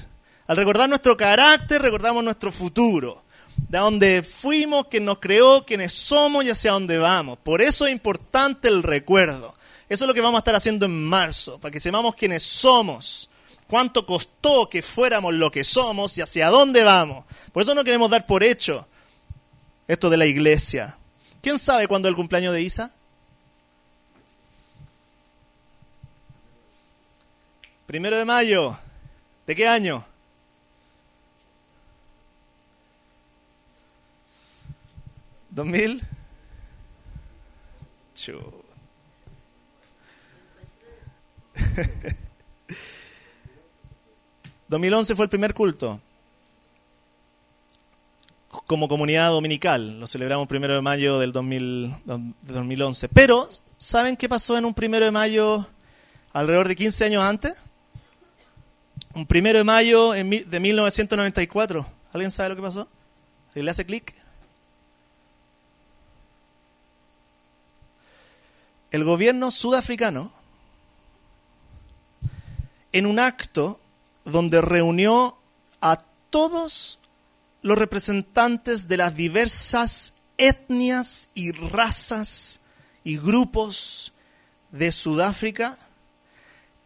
Al 0.46 0.56
recordar 0.56 0.88
nuestro 0.88 1.16
carácter, 1.16 1.80
recordamos 1.80 2.24
nuestro 2.24 2.50
futuro. 2.50 3.21
De 3.68 3.78
dónde 3.78 4.22
fuimos, 4.22 4.86
quién 4.88 5.04
nos 5.04 5.18
creó, 5.18 5.64
quiénes 5.64 5.92
somos 5.92 6.44
y 6.44 6.50
hacia 6.50 6.72
dónde 6.72 6.98
vamos. 6.98 7.38
Por 7.38 7.62
eso 7.62 7.86
es 7.86 7.92
importante 7.92 8.68
el 8.68 8.82
recuerdo. 8.82 9.54
Eso 9.88 10.04
es 10.04 10.08
lo 10.08 10.14
que 10.14 10.20
vamos 10.20 10.38
a 10.38 10.40
estar 10.40 10.54
haciendo 10.54 10.86
en 10.86 11.04
marzo, 11.04 11.58
para 11.58 11.72
que 11.72 11.80
sepamos 11.80 12.14
quiénes 12.14 12.42
somos, 12.42 13.28
cuánto 13.66 14.06
costó 14.06 14.68
que 14.68 14.82
fuéramos 14.82 15.34
lo 15.34 15.50
que 15.50 15.64
somos 15.64 16.16
y 16.16 16.22
hacia 16.22 16.48
dónde 16.48 16.82
vamos. 16.82 17.24
Por 17.52 17.62
eso 17.62 17.74
no 17.74 17.84
queremos 17.84 18.10
dar 18.10 18.26
por 18.26 18.42
hecho 18.42 18.86
esto 19.88 20.08
de 20.08 20.16
la 20.16 20.26
iglesia. 20.26 20.96
¿Quién 21.42 21.58
sabe 21.58 21.88
cuándo 21.88 22.08
es 22.08 22.12
el 22.12 22.16
cumpleaños 22.16 22.54
de 22.54 22.62
Isa? 22.62 22.92
Primero 27.86 28.16
de 28.16 28.24
mayo. 28.24 28.78
¿De 29.46 29.54
qué 29.54 29.68
año? 29.68 30.04
¿Dos 35.52 35.66
mil? 35.66 36.02
2011 44.68 45.14
fue 45.16 45.24
el 45.26 45.28
primer 45.28 45.52
culto 45.52 46.00
como 48.66 48.88
comunidad 48.88 49.28
dominical. 49.28 50.00
Lo 50.00 50.06
celebramos 50.06 50.48
primero 50.48 50.74
de 50.74 50.80
mayo 50.80 51.18
del 51.18 51.32
2011. 51.32 53.08
Pero, 53.10 53.46
¿saben 53.76 54.16
qué 54.16 54.30
pasó 54.30 54.56
en 54.56 54.64
un 54.64 54.72
primero 54.72 55.04
de 55.04 55.10
mayo 55.10 55.66
alrededor 56.32 56.68
de 56.68 56.76
15 56.76 57.04
años 57.04 57.24
antes? 57.24 57.54
Un 59.14 59.26
primero 59.26 59.58
de 59.58 59.64
mayo 59.64 60.12
de 60.12 60.60
1994. 60.60 61.86
¿Alguien 62.14 62.30
sabe 62.30 62.48
lo 62.50 62.56
que 62.56 62.62
pasó? 62.62 62.88
¿Le 63.54 63.70
hace 63.70 63.84
clic? 63.84 64.14
El 68.92 69.04
gobierno 69.04 69.50
sudafricano, 69.50 70.30
en 72.92 73.06
un 73.06 73.18
acto 73.18 73.80
donde 74.24 74.60
reunió 74.60 75.36
a 75.80 75.98
todos 76.30 77.00
los 77.62 77.78
representantes 77.78 78.88
de 78.88 78.96
las 78.98 79.16
diversas 79.16 80.14
etnias 80.36 81.28
y 81.34 81.52
razas 81.52 82.60
y 83.02 83.16
grupos 83.16 84.12
de 84.70 84.92
Sudáfrica 84.92 85.78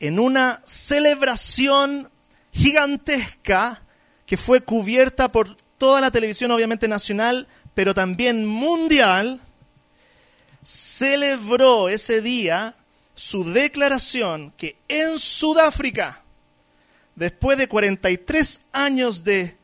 en 0.01 0.19
una 0.19 0.63
celebración 0.65 2.11
gigantesca 2.53 3.83
que 4.27 4.37
fue 4.37 4.61
cubierta 4.61 5.31
por 5.33 5.57
toda 5.79 6.01
la 6.01 6.11
televisión, 6.11 6.51
obviamente 6.51 6.89
nacional, 6.89 7.49
pero 7.75 7.95
también 7.95 8.47
mundial, 8.47 9.41
celebró 10.67 11.89
ese 11.89 12.21
día 12.21 12.75
su 13.14 13.45
declaración 13.45 14.53
que 14.57 14.77
en 14.89 15.17
Sudáfrica, 15.21 16.25
después 17.14 17.57
de 17.57 17.69
43 17.69 18.62
años 18.73 19.23
de 19.23 19.57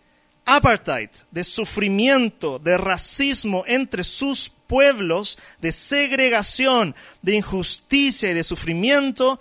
apartheid, 0.44 1.08
de 1.32 1.42
sufrimiento, 1.42 2.60
de 2.60 2.78
racismo 2.78 3.64
entre 3.66 4.04
sus 4.04 4.48
pueblos, 4.48 5.40
de 5.60 5.72
segregación, 5.72 6.94
de 7.20 7.34
injusticia 7.34 8.30
y 8.30 8.34
de 8.34 8.44
sufrimiento, 8.44 9.40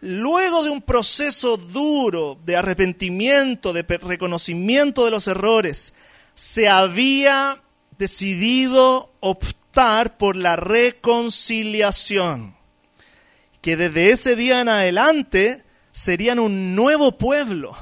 luego 0.00 0.62
de 0.62 0.70
un 0.70 0.82
proceso 0.82 1.56
duro 1.56 2.38
de 2.44 2.54
arrepentimiento, 2.54 3.72
de 3.72 3.82
reconocimiento 3.82 5.06
de 5.06 5.10
los 5.10 5.26
errores, 5.26 5.94
se 6.34 6.68
había 6.68 7.62
decidido 7.96 9.10
por 10.16 10.34
la 10.34 10.56
reconciliación, 10.56 12.56
que 13.60 13.76
desde 13.76 14.10
ese 14.10 14.34
día 14.34 14.60
en 14.60 14.68
adelante 14.68 15.62
serían 15.92 16.40
un 16.40 16.74
nuevo 16.74 17.16
pueblo 17.16 17.76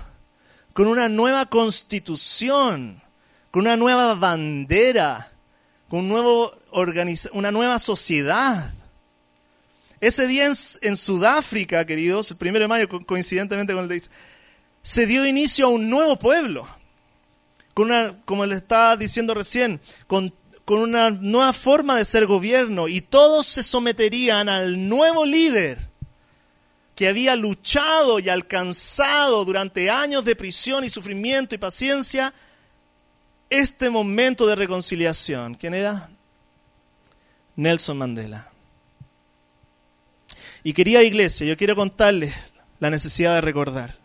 con 0.74 0.88
una 0.88 1.08
nueva 1.08 1.46
constitución, 1.46 3.02
con 3.50 3.62
una 3.62 3.78
nueva 3.78 4.14
bandera, 4.14 5.32
con 5.88 6.00
un 6.00 6.08
nuevo 6.08 6.52
una 7.32 7.50
nueva 7.50 7.78
sociedad. 7.78 8.74
Ese 9.98 10.26
día 10.26 10.52
en, 10.82 10.96
Sudáfrica, 10.98 11.86
queridos, 11.86 12.30
el 12.30 12.36
primero 12.36 12.64
de 12.64 12.68
mayo, 12.68 13.06
coincidentemente 13.06 13.72
con 13.72 13.84
el 13.84 13.88
de 13.88 14.02
se 14.82 15.06
dio 15.06 15.24
inicio 15.24 15.64
a 15.64 15.70
un 15.70 15.88
nuevo 15.88 16.18
pueblo, 16.18 16.68
con 17.72 17.86
una, 17.86 18.14
como 18.26 18.44
le 18.44 18.56
estaba 18.56 18.98
diciendo 18.98 19.32
recién, 19.32 19.80
con, 20.06 20.34
con 20.66 20.80
una 20.80 21.10
nueva 21.10 21.54
forma 21.54 21.96
de 21.96 22.04
ser 22.04 22.26
gobierno, 22.26 22.88
y 22.88 23.00
todos 23.00 23.46
se 23.46 23.62
someterían 23.62 24.50
al 24.50 24.88
nuevo 24.88 25.24
líder 25.24 25.88
que 26.94 27.08
había 27.08 27.36
luchado 27.36 28.18
y 28.18 28.28
alcanzado 28.28 29.44
durante 29.44 29.90
años 29.90 30.24
de 30.24 30.34
prisión 30.34 30.82
y 30.82 30.90
sufrimiento 30.90 31.54
y 31.54 31.58
paciencia, 31.58 32.34
este 33.48 33.90
momento 33.90 34.46
de 34.46 34.56
reconciliación. 34.56 35.54
¿Quién 35.54 35.72
era? 35.72 36.10
Nelson 37.54 37.98
Mandela. 37.98 38.50
Y 40.64 40.72
querida 40.72 41.02
iglesia, 41.02 41.46
yo 41.46 41.56
quiero 41.56 41.76
contarles 41.76 42.34
la 42.80 42.90
necesidad 42.90 43.34
de 43.34 43.40
recordar. 43.40 43.96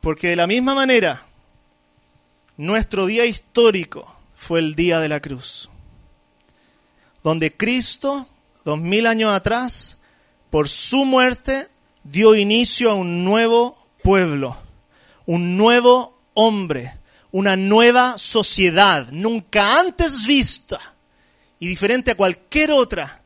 Porque 0.00 0.28
de 0.28 0.36
la 0.36 0.48
misma 0.48 0.74
manera, 0.74 1.24
nuestro 2.56 3.06
día 3.06 3.26
histórico 3.26 4.20
fue 4.34 4.58
el 4.58 4.74
día 4.74 4.98
de 5.00 5.08
la 5.08 5.20
cruz, 5.20 5.70
donde 7.24 7.56
Cristo, 7.56 8.28
dos 8.64 8.78
mil 8.78 9.06
años 9.06 9.32
atrás, 9.32 9.96
por 10.50 10.68
su 10.68 11.04
muerte, 11.06 11.68
dio 12.04 12.36
inicio 12.36 12.90
a 12.90 12.94
un 12.94 13.24
nuevo 13.24 13.76
pueblo, 14.02 14.56
un 15.24 15.56
nuevo 15.56 16.20
hombre, 16.34 17.00
una 17.32 17.56
nueva 17.56 18.18
sociedad, 18.18 19.08
nunca 19.10 19.80
antes 19.80 20.26
vista 20.26 20.78
y 21.58 21.66
diferente 21.66 22.10
a 22.10 22.16
cualquier 22.16 22.70
otra, 22.70 23.22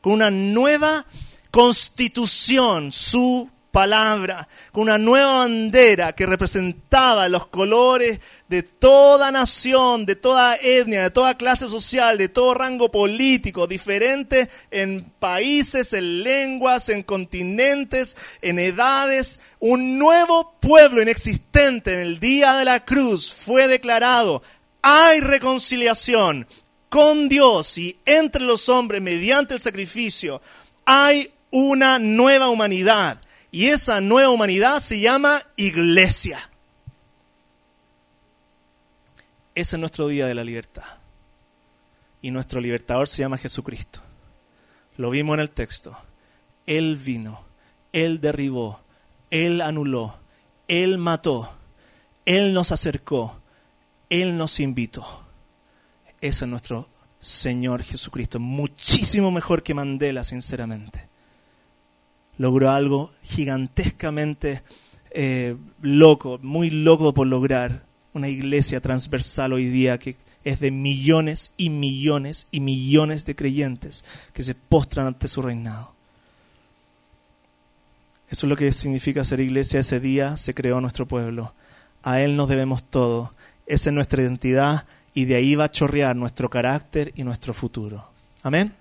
con 0.00 0.14
una 0.14 0.30
nueva 0.30 1.04
constitución, 1.50 2.90
su 2.90 3.50
palabra, 3.74 4.46
con 4.70 4.84
una 4.84 4.98
nueva 4.98 5.38
bandera 5.38 6.12
que 6.12 6.26
representaba 6.26 7.28
los 7.28 7.48
colores 7.48 8.20
de 8.48 8.62
toda 8.62 9.32
nación, 9.32 10.06
de 10.06 10.14
toda 10.14 10.54
etnia, 10.54 11.02
de 11.02 11.10
toda 11.10 11.36
clase 11.36 11.66
social, 11.66 12.16
de 12.16 12.28
todo 12.28 12.54
rango 12.54 12.92
político, 12.92 13.66
diferente 13.66 14.48
en 14.70 15.02
países, 15.18 15.92
en 15.92 16.22
lenguas, 16.22 16.88
en 16.88 17.02
continentes, 17.02 18.16
en 18.42 18.60
edades. 18.60 19.40
Un 19.58 19.98
nuevo 19.98 20.54
pueblo 20.60 21.02
inexistente 21.02 21.94
en 21.94 22.00
el 22.00 22.20
día 22.20 22.54
de 22.54 22.64
la 22.66 22.84
cruz 22.84 23.34
fue 23.34 23.66
declarado. 23.66 24.40
Hay 24.82 25.18
reconciliación 25.18 26.46
con 26.88 27.28
Dios 27.28 27.76
y 27.76 27.98
entre 28.06 28.44
los 28.44 28.68
hombres 28.68 29.02
mediante 29.02 29.52
el 29.52 29.60
sacrificio. 29.60 30.40
Hay 30.84 31.32
una 31.50 31.98
nueva 31.98 32.50
humanidad 32.50 33.23
y 33.54 33.66
esa 33.66 34.00
nueva 34.00 34.30
humanidad 34.30 34.80
se 34.80 34.98
llama 34.98 35.40
iglesia. 35.54 36.50
Ese 39.54 39.76
es 39.76 39.80
nuestro 39.80 40.08
día 40.08 40.26
de 40.26 40.34
la 40.34 40.42
libertad. 40.42 40.82
Y 42.20 42.32
nuestro 42.32 42.60
libertador 42.60 43.06
se 43.06 43.22
llama 43.22 43.38
Jesucristo. 43.38 44.00
Lo 44.96 45.08
vimos 45.08 45.34
en 45.34 45.40
el 45.40 45.50
texto. 45.52 45.96
Él 46.66 46.96
vino, 46.96 47.44
Él 47.92 48.20
derribó, 48.20 48.80
Él 49.30 49.60
anuló, 49.60 50.16
Él 50.66 50.98
mató, 50.98 51.54
Él 52.24 52.54
nos 52.54 52.72
acercó, 52.72 53.40
Él 54.10 54.36
nos 54.36 54.58
invitó. 54.58 55.06
Ese 56.20 56.44
es 56.44 56.50
nuestro 56.50 56.88
Señor 57.20 57.84
Jesucristo. 57.84 58.40
Muchísimo 58.40 59.30
mejor 59.30 59.62
que 59.62 59.74
Mandela, 59.74 60.24
sinceramente 60.24 61.13
logró 62.38 62.70
algo 62.70 63.10
gigantescamente 63.22 64.62
eh, 65.10 65.56
loco, 65.80 66.38
muy 66.42 66.70
loco 66.70 67.14
por 67.14 67.26
lograr 67.26 67.84
una 68.12 68.28
iglesia 68.28 68.80
transversal 68.80 69.52
hoy 69.52 69.68
día 69.68 69.98
que 69.98 70.16
es 70.44 70.60
de 70.60 70.70
millones 70.70 71.52
y 71.56 71.70
millones 71.70 72.48
y 72.50 72.60
millones 72.60 73.24
de 73.24 73.34
creyentes 73.34 74.04
que 74.32 74.42
se 74.42 74.54
postran 74.54 75.06
ante 75.06 75.28
su 75.28 75.42
reinado. 75.42 75.94
Eso 78.28 78.46
es 78.46 78.50
lo 78.50 78.56
que 78.56 78.72
significa 78.72 79.24
ser 79.24 79.40
iglesia. 79.40 79.80
Ese 79.80 80.00
día 80.00 80.36
se 80.36 80.54
creó 80.54 80.80
nuestro 80.80 81.06
pueblo. 81.06 81.54
A 82.02 82.20
Él 82.20 82.36
nos 82.36 82.48
debemos 82.48 82.82
todo. 82.82 83.32
Esa 83.66 83.90
es 83.90 83.94
nuestra 83.94 84.22
identidad 84.22 84.86
y 85.14 85.24
de 85.26 85.36
ahí 85.36 85.54
va 85.54 85.64
a 85.64 85.70
chorrear 85.70 86.16
nuestro 86.16 86.50
carácter 86.50 87.12
y 87.16 87.24
nuestro 87.24 87.54
futuro. 87.54 88.10
Amén. 88.42 88.74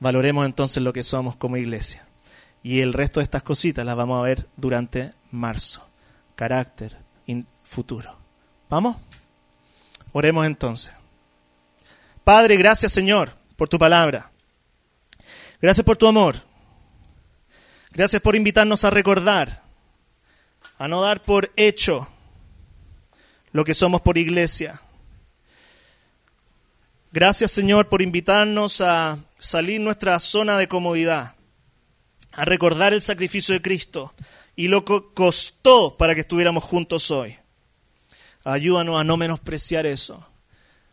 Valoremos 0.00 0.46
entonces 0.46 0.82
lo 0.82 0.92
que 0.92 1.02
somos 1.02 1.36
como 1.36 1.56
iglesia. 1.56 2.06
Y 2.62 2.80
el 2.80 2.92
resto 2.92 3.20
de 3.20 3.24
estas 3.24 3.42
cositas 3.42 3.84
las 3.84 3.96
vamos 3.96 4.18
a 4.18 4.22
ver 4.22 4.46
durante 4.56 5.12
marzo. 5.30 5.88
Carácter, 6.34 6.96
futuro. 7.68 8.16
¿Vamos? 8.70 8.96
Oremos 10.12 10.46
entonces. 10.46 10.92
Padre, 12.24 12.56
gracias 12.56 12.92
Señor 12.92 13.32
por 13.56 13.68
tu 13.68 13.78
palabra. 13.78 14.30
Gracias 15.60 15.84
por 15.84 15.96
tu 15.96 16.06
amor. 16.06 16.36
Gracias 17.90 18.22
por 18.22 18.36
invitarnos 18.36 18.84
a 18.84 18.90
recordar, 18.90 19.62
a 20.78 20.88
no 20.88 21.00
dar 21.02 21.22
por 21.22 21.52
hecho 21.56 22.08
lo 23.52 23.64
que 23.64 23.74
somos 23.74 24.00
por 24.00 24.18
iglesia. 24.18 24.80
Gracias 27.10 27.52
Señor 27.52 27.88
por 27.88 28.02
invitarnos 28.02 28.82
a 28.82 29.18
salir 29.38 29.80
nuestra 29.80 30.18
zona 30.18 30.58
de 30.58 30.68
comodidad, 30.68 31.36
a 32.32 32.44
recordar 32.44 32.92
el 32.92 33.00
sacrificio 33.00 33.54
de 33.54 33.62
Cristo 33.62 34.12
y 34.54 34.68
lo 34.68 34.84
que 34.84 35.02
costó 35.14 35.96
para 35.96 36.14
que 36.14 36.20
estuviéramos 36.20 36.64
juntos 36.64 37.10
hoy. 37.10 37.36
Ayúdanos 38.44 39.00
a 39.00 39.04
no 39.04 39.16
menospreciar 39.16 39.86
eso, 39.86 40.22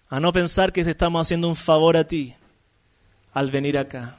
a 0.08 0.22
no 0.22 0.32
pensar 0.32 0.72
que 0.72 0.86
te 0.86 0.92
estamos 0.92 1.20
haciendo 1.26 1.50
un 1.50 1.56
favor 1.58 1.98
a 1.98 2.08
ti 2.08 2.34
al 3.34 3.52
venir 3.52 3.78
acá, 3.78 4.18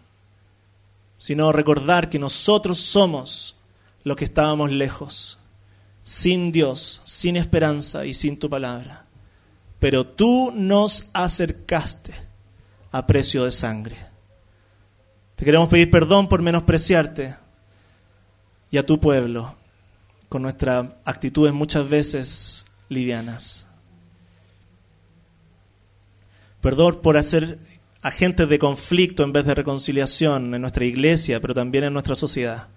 sino 1.16 1.50
recordar 1.50 2.10
que 2.10 2.18
nosotros 2.18 2.78
somos 2.78 3.56
los 4.04 4.18
que 4.18 4.26
estábamos 4.26 4.70
lejos, 4.70 5.38
sin 6.04 6.52
Dios, 6.52 7.00
sin 7.06 7.36
esperanza 7.36 8.04
y 8.04 8.12
sin 8.12 8.38
tu 8.38 8.50
palabra. 8.50 9.05
Pero 9.78 10.06
tú 10.06 10.52
nos 10.54 11.10
acercaste 11.12 12.14
a 12.92 13.06
precio 13.06 13.44
de 13.44 13.50
sangre. 13.50 13.96
Te 15.36 15.44
queremos 15.44 15.68
pedir 15.68 15.90
perdón 15.90 16.28
por 16.28 16.40
menospreciarte 16.40 17.36
y 18.70 18.78
a 18.78 18.86
tu 18.86 18.98
pueblo 18.98 19.54
con 20.28 20.42
nuestras 20.42 20.86
actitudes 21.04 21.52
muchas 21.52 21.88
veces 21.88 22.66
livianas. 22.88 23.66
Perdón 26.60 27.00
por 27.02 27.16
hacer 27.16 27.58
agentes 28.02 28.48
de 28.48 28.58
conflicto 28.58 29.22
en 29.24 29.32
vez 29.32 29.44
de 29.44 29.54
reconciliación 29.54 30.54
en 30.54 30.60
nuestra 30.60 30.84
iglesia, 30.84 31.40
pero 31.40 31.54
también 31.54 31.84
en 31.84 31.92
nuestra 31.92 32.14
sociedad. 32.14 32.68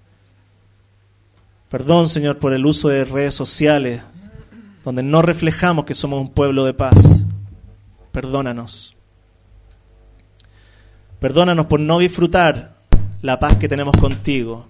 Perdón, 1.69 2.09
Señor, 2.09 2.39
por 2.39 2.53
el 2.53 2.65
uso 2.65 2.89
de 2.89 3.05
redes 3.05 3.35
sociales 3.35 4.01
donde 4.83 5.03
no 5.03 5.21
reflejamos 5.21 5.85
que 5.85 5.93
somos 5.93 6.21
un 6.21 6.31
pueblo 6.31 6.65
de 6.65 6.73
paz. 6.73 7.25
Perdónanos. 8.11 8.95
Perdónanos 11.19 11.65
por 11.65 11.79
no 11.79 11.99
disfrutar 11.99 12.75
la 13.21 13.39
paz 13.39 13.57
que 13.57 13.67
tenemos 13.67 13.97
contigo, 13.97 14.69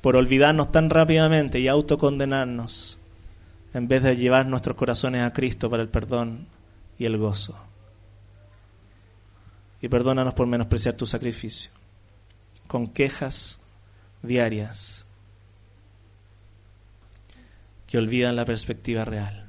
por 0.00 0.14
olvidarnos 0.14 0.70
tan 0.70 0.88
rápidamente 0.88 1.58
y 1.58 1.66
autocondenarnos, 1.66 2.98
en 3.74 3.88
vez 3.88 4.04
de 4.04 4.16
llevar 4.16 4.46
nuestros 4.46 4.76
corazones 4.76 5.22
a 5.22 5.32
Cristo 5.32 5.68
para 5.68 5.82
el 5.82 5.88
perdón 5.88 6.46
y 6.96 7.06
el 7.06 7.18
gozo. 7.18 7.58
Y 9.82 9.88
perdónanos 9.88 10.34
por 10.34 10.46
menospreciar 10.46 10.94
tu 10.94 11.06
sacrificio, 11.06 11.72
con 12.68 12.86
quejas 12.86 13.60
diarias 14.22 15.05
que 17.86 17.98
olvidan 17.98 18.36
la 18.36 18.44
perspectiva 18.44 19.04
real. 19.04 19.48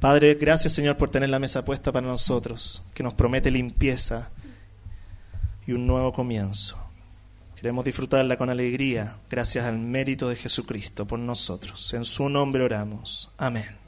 Padre, 0.00 0.34
gracias 0.34 0.72
Señor 0.72 0.96
por 0.96 1.10
tener 1.10 1.30
la 1.30 1.38
mesa 1.38 1.64
puesta 1.64 1.90
para 1.90 2.06
nosotros, 2.06 2.84
que 2.92 3.02
nos 3.02 3.14
promete 3.14 3.50
limpieza 3.50 4.30
y 5.66 5.72
un 5.72 5.86
nuevo 5.86 6.12
comienzo. 6.12 6.78
Queremos 7.56 7.84
disfrutarla 7.84 8.36
con 8.36 8.50
alegría, 8.50 9.16
gracias 9.30 9.64
al 9.64 9.78
mérito 9.78 10.28
de 10.28 10.36
Jesucristo 10.36 11.06
por 11.06 11.18
nosotros. 11.18 11.94
En 11.94 12.04
su 12.04 12.28
nombre 12.28 12.62
oramos. 12.62 13.32
Amén. 13.38 13.83